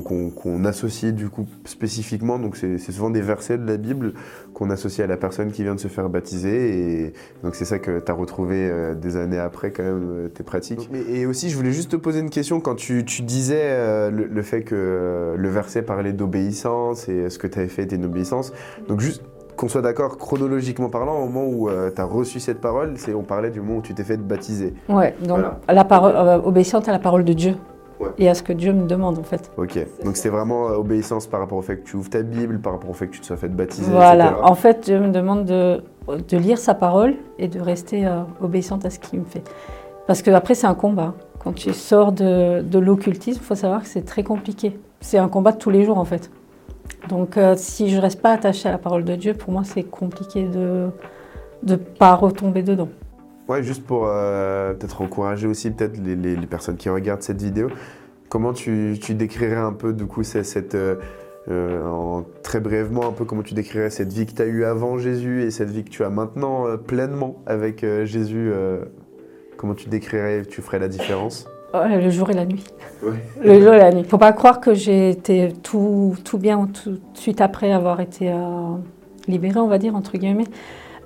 qu'on 0.00 0.64
associe 0.64 1.12
du 1.12 1.28
coup 1.28 1.46
spécifiquement. 1.64 2.38
Donc 2.38 2.56
c'est 2.56 2.78
souvent 2.78 3.10
des 3.10 3.20
versets 3.20 3.58
de 3.58 3.66
la 3.66 3.76
Bible 3.76 4.12
qu'on 4.54 4.70
associe 4.70 5.04
à 5.04 5.08
la 5.08 5.16
personne 5.16 5.50
qui 5.50 5.62
vient 5.64 5.74
de 5.74 5.80
se 5.80 5.88
faire 5.88 6.08
baptiser. 6.08 7.02
Et 7.06 7.12
donc 7.42 7.54
c'est 7.56 7.64
ça 7.64 7.78
que 7.78 7.98
tu 7.98 8.10
as 8.10 8.14
retrouvé 8.14 8.68
euh, 8.70 8.94
des 8.94 9.16
années 9.16 9.38
après 9.38 9.72
quand 9.72 9.82
même 9.82 10.08
euh, 10.10 10.28
tes 10.28 10.44
pratiques. 10.44 10.88
Mais- 10.92 11.00
et 11.00 11.26
aussi 11.26 11.50
je 11.50 11.56
voulais 11.56 11.72
juste 11.72 11.90
te 11.90 11.96
poser 11.96 12.20
une 12.20 12.30
question 12.30 12.60
quand 12.60 12.76
tu, 12.76 13.04
tu 13.04 13.22
disais 13.22 13.60
euh, 13.62 14.10
le, 14.10 14.26
le 14.26 14.42
fait 14.42 14.62
que 14.62 14.74
euh, 14.76 15.36
le 15.36 15.48
verset 15.48 15.82
parlait 15.82 16.12
d'obéissance 16.12 17.08
et 17.08 17.28
ce 17.30 17.38
que 17.38 17.46
tu 17.46 17.58
avais 17.58 17.68
fait 17.68 17.82
était 17.82 17.96
une 17.96 18.04
obéissance. 18.04 18.52
Donc 18.88 19.00
juste 19.00 19.22
qu'on 19.56 19.68
soit 19.68 19.82
d'accord 19.82 20.16
chronologiquement 20.16 20.88
parlant, 20.88 21.18
au 21.22 21.26
moment 21.28 21.46
où 21.46 21.68
tu 21.94 22.00
as 22.00 22.04
reçu 22.04 22.40
cette 22.40 22.62
parole, 22.62 22.94
c'est 22.96 23.12
on 23.12 23.22
parlait 23.22 23.50
du 23.50 23.60
moment 23.60 23.78
où 23.78 23.82
tu 23.82 23.92
t'es 23.92 24.04
fait 24.04 24.16
baptiser. 24.16 24.72
ouais, 24.88 25.14
donc 25.20 25.38
Voilà. 25.40 25.60
la 25.68 25.84
parole, 25.84 26.12
euh, 26.16 26.38
obéissante 26.38 26.88
à 26.88 26.92
la 26.92 26.98
parole 26.98 27.24
de 27.24 27.32
Dieu 27.34 27.54
Ouais. 28.00 28.08
et 28.18 28.28
à 28.28 28.34
ce 28.34 28.42
que 28.42 28.52
Dieu 28.52 28.72
me 28.72 28.86
demande, 28.86 29.18
en 29.18 29.22
fait. 29.22 29.50
Ok, 29.58 29.78
donc 30.04 30.16
c'est 30.16 30.30
vraiment 30.30 30.68
euh, 30.68 30.76
obéissance 30.76 31.26
par 31.26 31.40
rapport 31.40 31.58
au 31.58 31.62
fait 31.62 31.76
que 31.76 31.84
tu 31.86 31.96
ouvres 31.96 32.08
ta 32.10 32.22
Bible, 32.22 32.58
par 32.58 32.72
rapport 32.72 32.90
au 32.90 32.94
fait 32.94 33.06
que 33.08 33.12
tu 33.12 33.20
te 33.20 33.26
sois 33.26 33.36
fait 33.36 33.48
baptiser, 33.48 33.90
Voilà, 33.90 34.26
etc. 34.30 34.40
en 34.42 34.54
fait, 34.54 34.84
Dieu 34.84 34.98
me 35.00 35.10
demande 35.10 35.44
de, 35.44 35.82
de 36.08 36.36
lire 36.38 36.58
sa 36.58 36.74
parole 36.74 37.14
et 37.38 37.46
de 37.48 37.60
rester 37.60 38.06
euh, 38.06 38.22
obéissante 38.42 38.84
à 38.86 38.90
ce 38.90 38.98
qu'il 38.98 39.20
me 39.20 39.24
fait. 39.26 39.42
Parce 40.06 40.22
que 40.22 40.30
après, 40.30 40.54
c'est 40.54 40.66
un 40.66 40.74
combat. 40.74 41.14
Quand 41.44 41.52
tu 41.52 41.72
sors 41.72 42.12
de, 42.12 42.62
de 42.62 42.78
l'occultisme, 42.78 43.40
il 43.42 43.46
faut 43.46 43.54
savoir 43.54 43.82
que 43.82 43.88
c'est 43.88 44.04
très 44.04 44.22
compliqué. 44.24 44.78
C'est 45.00 45.18
un 45.18 45.28
combat 45.28 45.52
de 45.52 45.58
tous 45.58 45.70
les 45.70 45.84
jours, 45.84 45.98
en 45.98 46.04
fait. 46.04 46.30
Donc, 47.08 47.36
euh, 47.36 47.54
si 47.56 47.88
je 47.90 48.00
reste 48.00 48.20
pas 48.20 48.32
attachée 48.32 48.68
à 48.68 48.72
la 48.72 48.78
parole 48.78 49.04
de 49.04 49.14
Dieu, 49.16 49.34
pour 49.34 49.52
moi, 49.52 49.62
c'est 49.64 49.84
compliqué 49.84 50.44
de 50.44 50.88
ne 51.66 51.76
pas 51.76 52.14
retomber 52.14 52.62
dedans. 52.62 52.88
Ouais, 53.50 53.62
juste 53.64 53.84
pour 53.84 54.06
euh, 54.06 54.72
peut-être 54.74 55.02
encourager 55.02 55.48
aussi 55.48 55.70
peut-être 55.72 55.96
les, 55.98 56.14
les- 56.14 56.36
les 56.36 56.46
personnes 56.46 56.76
qui 56.76 56.88
regardent 56.88 57.22
cette 57.22 57.42
vidéo, 57.42 57.68
comment 58.28 58.52
tu, 58.52 58.96
tu 59.02 59.14
décrirais 59.14 59.56
un 59.56 59.72
peu 59.72 59.92
du 59.92 60.06
coup 60.06 60.22
cette, 60.22 60.76
euh, 60.76 60.94
euh, 61.50 61.84
en, 61.84 62.24
très 62.44 62.60
brièvement 62.60 63.08
un 63.08 63.12
peu 63.12 63.24
comment 63.24 63.42
tu 63.42 63.54
décrirais 63.54 63.90
cette 63.90 64.12
vie 64.12 64.26
que 64.26 64.34
tu 64.34 64.42
as 64.42 64.46
eue 64.46 64.64
avant 64.64 64.98
Jésus 64.98 65.42
et 65.42 65.50
cette 65.50 65.70
vie 65.70 65.82
que 65.82 65.90
tu 65.90 66.04
as 66.04 66.10
maintenant 66.10 66.66
euh, 66.68 66.76
pleinement 66.76 67.42
avec 67.46 67.84
Jésus 68.04 68.52
Comment 69.56 69.74
tu 69.74 69.88
décrirais, 69.90 70.42
tu 70.48 70.62
ferais 70.62 70.78
la 70.78 70.88
différence? 70.88 71.46
Ouais, 71.74 72.00
le 72.00 72.08
jour 72.08 72.30
et 72.30 72.34
la 72.34 72.46
nuit. 72.46 72.64
Le 73.44 73.60
jour 73.60 73.74
et 73.74 73.78
la 73.78 73.92
nuit. 73.92 74.04
Faut 74.04 74.16
pas 74.16 74.32
croire 74.32 74.58
que 74.60 74.72
j'ai 74.74 75.10
été 75.10 75.48
tout, 75.62 76.14
tout 76.24 76.38
bien 76.38 76.66
tout 76.66 76.92
de 76.92 77.00
suite 77.14 77.40
après 77.42 77.70
avoir 77.72 78.00
été 78.00 78.30
euh, 78.30 78.76
libérée, 79.28 79.58
on 79.60 79.66
va 79.68 79.76
dire, 79.78 79.94
entre 79.96 80.16
guillemets. 80.16 80.46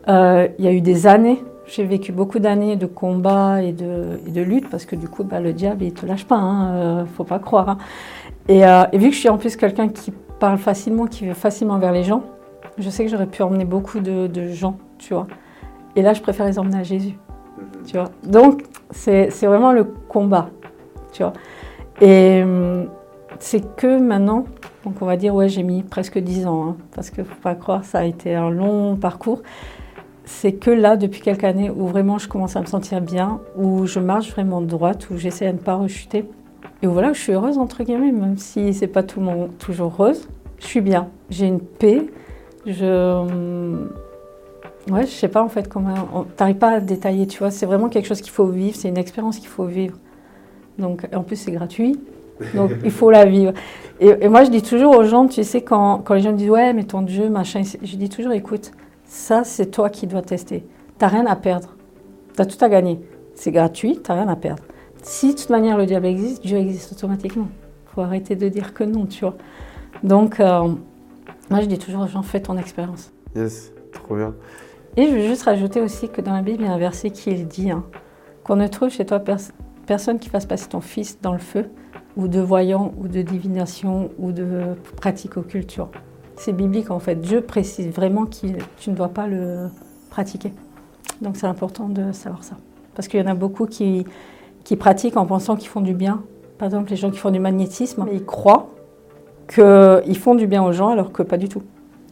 Euh, 0.08 0.46
Il 0.58 0.64
y 0.64 0.68
a 0.68 0.72
eu 0.72 0.80
des 0.82 1.06
années, 1.08 1.42
j'ai 1.66 1.84
vécu 1.84 2.12
beaucoup 2.12 2.38
d'années 2.38 2.76
de 2.76 2.86
combats 2.86 3.62
et 3.62 3.72
de, 3.72 4.20
et 4.26 4.30
de 4.30 4.42
lutte, 4.42 4.68
parce 4.70 4.84
que 4.84 4.96
du 4.96 5.08
coup, 5.08 5.24
bah, 5.24 5.40
le 5.40 5.52
diable, 5.52 5.84
il 5.84 5.92
te 5.94 6.04
lâche 6.06 6.24
pas, 6.26 6.36
hein, 6.36 6.74
euh, 6.74 7.04
faut 7.06 7.24
pas 7.24 7.38
croire. 7.38 7.68
hein. 7.68 7.78
Et, 8.48 8.66
euh, 8.66 8.84
et 8.92 8.98
vu 8.98 9.08
que 9.08 9.14
je 9.14 9.20
suis 9.20 9.28
en 9.28 9.38
plus 9.38 9.56
quelqu'un 9.56 9.88
qui 9.88 10.12
parle 10.38 10.58
facilement, 10.58 11.06
qui 11.06 11.26
va 11.26 11.34
facilement 11.34 11.78
vers 11.78 11.92
les 11.92 12.04
gens, 12.04 12.22
je 12.78 12.90
sais 12.90 13.04
que 13.04 13.10
j'aurais 13.10 13.26
pu 13.26 13.42
emmener 13.42 13.64
beaucoup 13.64 14.00
de, 14.00 14.26
de 14.26 14.48
gens, 14.48 14.76
tu 14.98 15.14
vois. 15.14 15.26
Et 15.96 16.02
là, 16.02 16.12
je 16.12 16.20
préfère 16.20 16.46
les 16.46 16.58
emmener 16.58 16.78
à 16.78 16.82
Jésus 16.82 17.16
tu 17.86 17.96
vois. 17.96 18.10
Donc, 18.24 18.64
c'est 18.90 19.30
c'est 19.30 19.46
vraiment 19.46 19.72
le 19.72 19.84
combat, 19.84 20.48
tu 21.12 21.22
vois. 21.22 21.32
Et 22.00 22.42
hum, 22.42 22.88
c'est 23.38 23.76
que 23.76 23.98
maintenant, 23.98 24.44
donc 24.84 24.96
on 25.00 25.06
va 25.06 25.16
dire, 25.16 25.34
ouais, 25.34 25.48
j'ai 25.48 25.62
mis 25.62 25.82
presque 25.82 26.18
10 26.18 26.46
ans, 26.46 26.68
hein, 26.68 26.76
parce 26.94 27.10
que 27.10 27.22
faut 27.24 27.40
pas 27.40 27.54
croire, 27.54 27.84
ça 27.84 28.00
a 28.00 28.04
été 28.04 28.34
un 28.34 28.50
long 28.50 28.96
parcours. 28.96 29.42
C'est 30.24 30.52
que 30.52 30.70
là, 30.70 30.96
depuis 30.96 31.20
quelques 31.20 31.44
années, 31.44 31.70
où 31.70 31.86
vraiment 31.86 32.18
je 32.18 32.28
commence 32.28 32.56
à 32.56 32.60
me 32.60 32.66
sentir 32.66 33.00
bien, 33.00 33.40
où 33.56 33.86
je 33.86 34.00
marche 34.00 34.30
vraiment 34.30 34.60
droite, 34.60 35.08
où 35.10 35.18
j'essaie 35.18 35.46
de 35.48 35.52
ne 35.52 35.58
pas 35.58 35.74
rechuter. 35.74 36.24
Et 36.82 36.86
voilà, 36.86 37.12
je 37.12 37.20
suis 37.20 37.32
heureuse, 37.32 37.58
entre 37.58 37.84
guillemets, 37.84 38.12
même 38.12 38.38
si 38.38 38.72
c'est 38.74 38.86
pas 38.86 39.02
tout 39.02 39.20
monde 39.20 39.50
toujours 39.58 39.92
heureuse. 39.98 40.28
Je 40.58 40.66
suis 40.66 40.80
bien, 40.80 41.08
j'ai 41.30 41.46
une 41.46 41.60
paix, 41.60 42.06
je... 42.66 43.74
Ouais, 44.90 45.02
je 45.06 45.12
sais 45.12 45.28
pas 45.28 45.42
en 45.42 45.48
fait 45.48 45.66
comment. 45.66 46.26
T'arrives 46.36 46.56
pas 46.56 46.72
à 46.72 46.80
détailler, 46.80 47.26
tu 47.26 47.38
vois. 47.38 47.50
C'est 47.50 47.64
vraiment 47.64 47.88
quelque 47.88 48.06
chose 48.06 48.20
qu'il 48.20 48.32
faut 48.32 48.46
vivre, 48.46 48.76
c'est 48.76 48.88
une 48.88 48.98
expérience 48.98 49.38
qu'il 49.38 49.48
faut 49.48 49.64
vivre. 49.64 49.96
Donc, 50.78 51.08
en 51.14 51.22
plus, 51.22 51.36
c'est 51.36 51.52
gratuit. 51.52 51.98
Donc, 52.54 52.70
il 52.84 52.90
faut 52.90 53.10
la 53.10 53.24
vivre. 53.24 53.52
Et, 53.98 54.08
et 54.20 54.28
moi, 54.28 54.44
je 54.44 54.50
dis 54.50 54.60
toujours 54.60 54.96
aux 54.96 55.04
gens, 55.04 55.26
tu 55.26 55.42
sais, 55.42 55.62
quand, 55.62 55.98
quand 56.04 56.12
les 56.14 56.20
gens 56.20 56.32
me 56.32 56.36
disent, 56.36 56.50
ouais, 56.50 56.74
mais 56.74 56.84
ton 56.84 57.00
Dieu, 57.00 57.30
machin, 57.30 57.62
je 57.82 57.96
dis 57.96 58.08
toujours, 58.10 58.32
écoute, 58.32 58.72
ça, 59.06 59.44
c'est 59.44 59.66
toi 59.66 59.90
qui 59.90 60.06
dois 60.06 60.22
tester. 60.22 60.66
T'as 60.98 61.08
rien 61.08 61.26
à 61.26 61.36
perdre. 61.36 61.76
T'as 62.34 62.46
tout 62.46 62.62
à 62.64 62.68
gagner. 62.68 63.00
C'est 63.34 63.50
gratuit, 63.50 64.00
t'as 64.02 64.14
rien 64.14 64.28
à 64.28 64.36
perdre. 64.36 64.62
Si 65.02 65.34
de 65.34 65.38
toute 65.38 65.50
manière 65.50 65.76
le 65.76 65.86
diable 65.86 66.06
existe, 66.06 66.42
Dieu 66.42 66.56
existe 66.58 66.92
automatiquement. 66.92 67.48
faut 67.94 68.00
arrêter 68.00 68.36
de 68.36 68.48
dire 68.48 68.74
que 68.74 68.84
non, 68.84 69.06
tu 69.06 69.20
vois. 69.24 69.36
Donc, 70.02 70.40
euh, 70.40 70.68
moi, 71.50 71.60
je 71.60 71.66
dis 71.66 71.78
toujours 71.78 72.02
aux 72.02 72.06
gens, 72.06 72.22
fais 72.22 72.40
ton 72.40 72.56
expérience. 72.56 73.12
Yes, 73.36 73.72
trop 73.92 74.16
bien. 74.16 74.34
Et 74.96 75.08
je 75.08 75.14
veux 75.14 75.26
juste 75.26 75.42
rajouter 75.42 75.80
aussi 75.80 76.08
que 76.08 76.20
dans 76.20 76.32
la 76.32 76.42
Bible, 76.42 76.62
il 76.62 76.66
y 76.66 76.68
a 76.68 76.72
un 76.72 76.78
verset 76.78 77.10
qui 77.10 77.34
dit 77.44 77.70
hein, 77.70 77.84
qu'on 78.44 78.56
ne 78.56 78.66
trouve 78.66 78.90
chez 78.90 79.04
toi 79.04 79.22
personne 79.86 80.18
qui 80.18 80.28
fasse 80.28 80.46
passer 80.46 80.68
ton 80.68 80.80
fils 80.80 81.18
dans 81.20 81.32
le 81.32 81.38
feu, 81.38 81.68
ou 82.16 82.28
de 82.28 82.40
voyant, 82.40 82.94
ou 82.98 83.08
de 83.08 83.22
divination, 83.22 84.10
ou 84.18 84.32
de 84.32 84.74
pratique 84.96 85.36
occulte. 85.36 85.80
C'est 86.36 86.52
biblique 86.52 86.90
en 86.90 86.98
fait. 86.98 87.16
Dieu 87.16 87.40
précise 87.40 87.88
vraiment 87.88 88.26
que 88.26 88.46
tu 88.78 88.90
ne 88.90 88.94
dois 88.94 89.08
pas 89.08 89.26
le 89.26 89.68
pratiquer. 90.10 90.52
Donc 91.22 91.36
c'est 91.36 91.46
important 91.46 91.88
de 91.88 92.12
savoir 92.12 92.44
ça. 92.44 92.56
Parce 92.94 93.08
qu'il 93.08 93.20
y 93.20 93.22
en 93.22 93.30
a 93.30 93.34
beaucoup 93.34 93.66
qui, 93.66 94.04
qui 94.64 94.76
pratiquent 94.76 95.16
en 95.16 95.26
pensant 95.26 95.56
qu'ils 95.56 95.68
font 95.68 95.80
du 95.80 95.94
bien. 95.94 96.22
Par 96.58 96.66
exemple, 96.66 96.90
les 96.90 96.96
gens 96.96 97.10
qui 97.10 97.18
font 97.18 97.30
du 97.30 97.40
magnétisme, 97.40 98.06
ils 98.12 98.24
croient 98.24 98.70
qu'ils 99.48 100.18
font 100.18 100.34
du 100.34 100.46
bien 100.46 100.62
aux 100.62 100.72
gens 100.72 100.88
alors 100.88 101.12
que 101.12 101.22
pas 101.22 101.36
du 101.36 101.48
tout. 101.48 101.62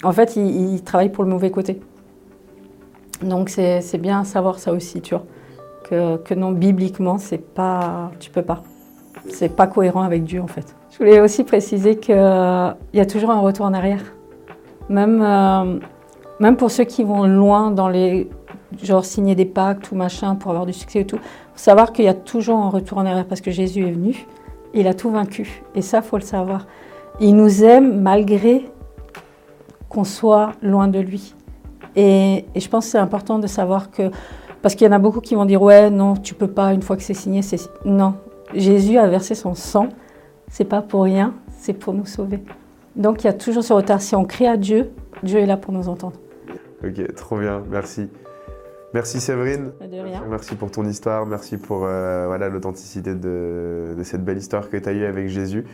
En 0.03 0.13
fait, 0.13 0.37
ils, 0.37 0.83
travaillent 0.83 1.13
pour 1.13 1.25
le 1.25 1.31
mauvais 1.31 1.51
côté. 1.51 1.81
Donc 3.23 3.49
c'est 3.49 3.99
bien 3.99 4.25
savoir 4.25 4.59
ça 4.59 4.73
aussi, 4.73 5.01
tu 5.01 5.15
vois. 5.15 5.25
Que, 5.85 6.17
que 6.19 6.35
non, 6.35 6.53
bibliquement, 6.53 7.19
c'est 7.19 7.39
pas, 7.39 8.11
tu 8.19 8.31
peux 8.31 8.43
pas. 8.43 8.63
C'est 9.29 9.55
pas 9.55 9.67
cohérent 9.67 10.03
avec 10.03 10.25
Dieu 10.25 10.41
en 10.41 10.47
fait. 10.47 10.75
Je 10.91 10.99
voulais 10.99 11.21
aussi 11.21 11.45
préciser 11.45 11.97
qu'il 11.97 12.15
y 12.15 13.01
a 13.01 13.07
toujours 13.07 13.31
un 13.31 13.41
retour 13.41 13.67
en 13.67 13.75
arrière. 13.75 14.03
Même, 14.89 15.23
euh, 15.23 15.79
même 16.41 16.57
pour 16.57 16.71
ceux 16.71 16.85
qui 16.85 17.05
vont 17.05 17.25
loin 17.25 17.71
dans 17.71 17.89
les 17.89 18.29
genre 18.83 19.05
signer 19.05 19.35
des 19.35 19.45
pactes 19.45 19.93
ou 19.93 19.97
machin 19.97 20.35
pour 20.35 20.51
avoir 20.51 20.67
du 20.67 20.73
succès 20.73 21.01
et 21.01 21.07
tout, 21.07 21.17
faut 21.17 21.23
savoir 21.55 21.93
qu'il 21.93 22.05
y 22.05 22.09
a 22.09 22.15
toujours 22.15 22.59
un 22.59 22.71
retour 22.71 22.99
en 22.99 23.07
arrière 23.07 23.27
parce 23.27 23.41
que 23.41 23.51
Jésus 23.51 23.87
est 23.87 23.93
venu, 23.93 24.27
il 24.75 24.87
a 24.87 24.95
tout 24.95 25.11
vaincu. 25.11 25.63
Et 25.75 25.83
ça, 25.83 26.03
faut 26.03 26.17
le 26.17 26.23
savoir. 26.23 26.67
Il 27.21 27.37
nous 27.37 27.63
aime 27.63 28.01
malgré 28.01 28.71
qu'on 29.89 30.05
soit 30.05 30.53
loin 30.63 30.89
de 30.89 30.99
lui. 30.99 31.35
Et, 31.97 32.47
je 32.57 32.69
pense 32.69 32.87
que 32.87 32.93
c'est 32.93 32.99
important 32.99 33.39
de 33.39 33.47
savoir 33.47 33.91
que, 33.91 34.11
parce 34.63 34.75
qu'il 34.75 34.87
y 34.87 34.91
en 34.91 34.95
a 34.95 34.99
beaucoup 34.99 35.21
qui 35.21 35.35
vont 35.35 35.45
dire 35.45 35.61
ouais 35.61 35.91
non 35.91 36.15
tu 36.15 36.35
peux 36.35 36.47
pas 36.47 36.73
une 36.73 36.83
fois 36.83 36.97
que 36.97 37.03
c'est 37.03 37.15
signé, 37.15 37.43
c'est 37.43 37.61
non. 37.85 38.15
Jésus 38.55 38.99
a 38.99 39.07
versé 39.07 39.35
son 39.35 39.55
sang, 39.55 39.89
c'est 40.49 40.65
pas 40.65 40.83
pour 40.83 41.05
rien, 41.05 41.35
c'est 41.59 41.73
pour 41.73 41.95
nous 41.95 42.07
sauver. 42.07 42.41
Donc 42.97 43.25
il 43.25 43.27
y 43.27 43.31
a 43.31 43.33
toujours 43.33 43.65
ce 43.65 43.73
retard. 43.73 44.01
Si 44.03 44.15
on 44.15 44.25
crie 44.25 44.47
à 44.47 44.57
Dieu, 44.57 44.91
Dieu 45.23 45.39
est 45.39 45.47
là 45.47 45.57
pour 45.57 45.73
nous 45.73 45.89
entendre. 45.89 46.17
Ok, 46.85 47.15
trop 47.15 47.39
bien, 47.39 47.63
merci. 47.71 48.09
Merci 48.95 49.21
Séverine. 49.21 49.73
Merci 50.29 50.55
pour 50.55 50.71
ton 50.71 50.85
histoire, 50.85 51.25
merci 51.25 51.57
pour 51.57 51.85
euh, 51.85 52.27
voilà 52.27 52.49
l'authenticité 52.49 53.15
de, 53.15 53.95
de, 53.97 54.03
cette 54.03 54.23
belle 54.23 54.37
histoire 54.37 54.69
que 54.69 54.77
tu 54.77 54.89
as 54.89 54.93
eue 54.93 55.07
avec 55.07 55.29
Jésus. 55.29 55.65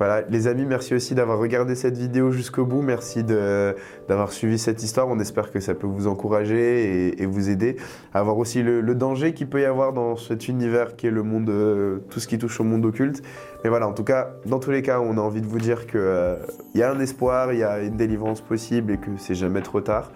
Voilà, 0.00 0.22
les 0.30 0.46
amis, 0.46 0.64
merci 0.64 0.94
aussi 0.94 1.14
d'avoir 1.14 1.38
regardé 1.38 1.74
cette 1.74 1.98
vidéo 1.98 2.30
jusqu'au 2.30 2.64
bout. 2.64 2.80
Merci 2.80 3.22
d'avoir 3.22 4.32
suivi 4.32 4.58
cette 4.58 4.82
histoire. 4.82 5.06
On 5.08 5.18
espère 5.20 5.52
que 5.52 5.60
ça 5.60 5.74
peut 5.74 5.86
vous 5.86 6.06
encourager 6.06 7.20
et, 7.22 7.26
vous 7.26 7.50
aider 7.50 7.76
à 8.14 8.22
voir 8.22 8.38
aussi 8.38 8.62
le, 8.62 8.94
danger 8.94 9.34
qu'il 9.34 9.50
peut 9.50 9.60
y 9.60 9.66
avoir 9.66 9.92
dans 9.92 10.16
cet 10.16 10.48
univers 10.48 10.96
qui 10.96 11.06
est 11.06 11.10
le 11.10 11.22
monde, 11.22 11.50
euh, 11.50 11.98
tout 12.08 12.18
ce 12.18 12.28
qui 12.28 12.38
touche 12.38 12.60
au 12.60 12.64
monde 12.64 12.86
occulte. 12.86 13.20
Mais 13.62 13.68
voilà, 13.68 13.86
en 13.86 13.92
tout 13.92 14.02
cas, 14.02 14.30
dans 14.46 14.58
tous 14.58 14.70
les 14.70 14.80
cas, 14.80 15.00
on 15.00 15.18
a 15.18 15.20
envie 15.20 15.42
de 15.42 15.46
vous 15.46 15.58
dire 15.58 15.86
qu'il 15.86 16.00
euh, 16.00 16.36
y 16.74 16.82
a 16.82 16.90
un 16.90 16.98
espoir, 16.98 17.52
il 17.52 17.58
y 17.58 17.62
a 17.62 17.80
une 17.80 17.98
délivrance 17.98 18.40
possible 18.40 18.92
et 18.92 18.96
que 18.96 19.10
c'est 19.18 19.34
jamais 19.34 19.60
trop 19.60 19.82
tard 19.82 20.12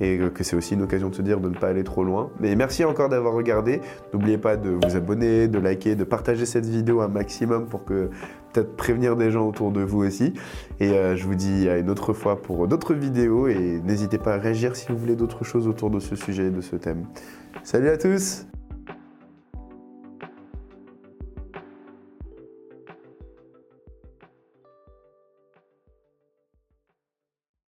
et 0.00 0.18
que 0.32 0.44
c'est 0.44 0.56
aussi 0.56 0.74
une 0.74 0.82
occasion 0.82 1.08
de 1.08 1.14
se 1.14 1.22
dire 1.22 1.40
de 1.40 1.48
ne 1.48 1.54
pas 1.54 1.68
aller 1.68 1.84
trop 1.84 2.04
loin. 2.04 2.30
Mais 2.40 2.54
merci 2.56 2.84
encore 2.84 3.08
d'avoir 3.08 3.34
regardé. 3.34 3.80
N'oubliez 4.12 4.38
pas 4.38 4.56
de 4.56 4.70
vous 4.70 4.96
abonner, 4.96 5.48
de 5.48 5.58
liker, 5.58 5.96
de 5.96 6.04
partager 6.04 6.46
cette 6.46 6.66
vidéo 6.66 7.00
un 7.00 7.08
maximum 7.08 7.66
pour 7.66 7.84
que 7.84 8.10
peut-être 8.52 8.76
prévenir 8.76 9.16
des 9.16 9.30
gens 9.30 9.46
autour 9.46 9.72
de 9.72 9.80
vous 9.80 10.04
aussi. 10.04 10.32
Et 10.80 10.90
euh, 10.90 11.16
je 11.16 11.24
vous 11.24 11.34
dis 11.34 11.68
à 11.68 11.78
une 11.78 11.90
autre 11.90 12.12
fois 12.12 12.40
pour 12.40 12.66
d'autres 12.68 12.94
vidéos 12.94 13.48
et 13.48 13.80
n'hésitez 13.84 14.18
pas 14.18 14.34
à 14.34 14.38
réagir 14.38 14.76
si 14.76 14.86
vous 14.88 14.96
voulez 14.96 15.16
d'autres 15.16 15.44
choses 15.44 15.66
autour 15.66 15.90
de 15.90 16.00
ce 16.00 16.16
sujet, 16.16 16.50
de 16.50 16.60
ce 16.60 16.76
thème. 16.76 17.04
Salut 17.62 17.88
à 17.88 17.96
tous 17.96 18.46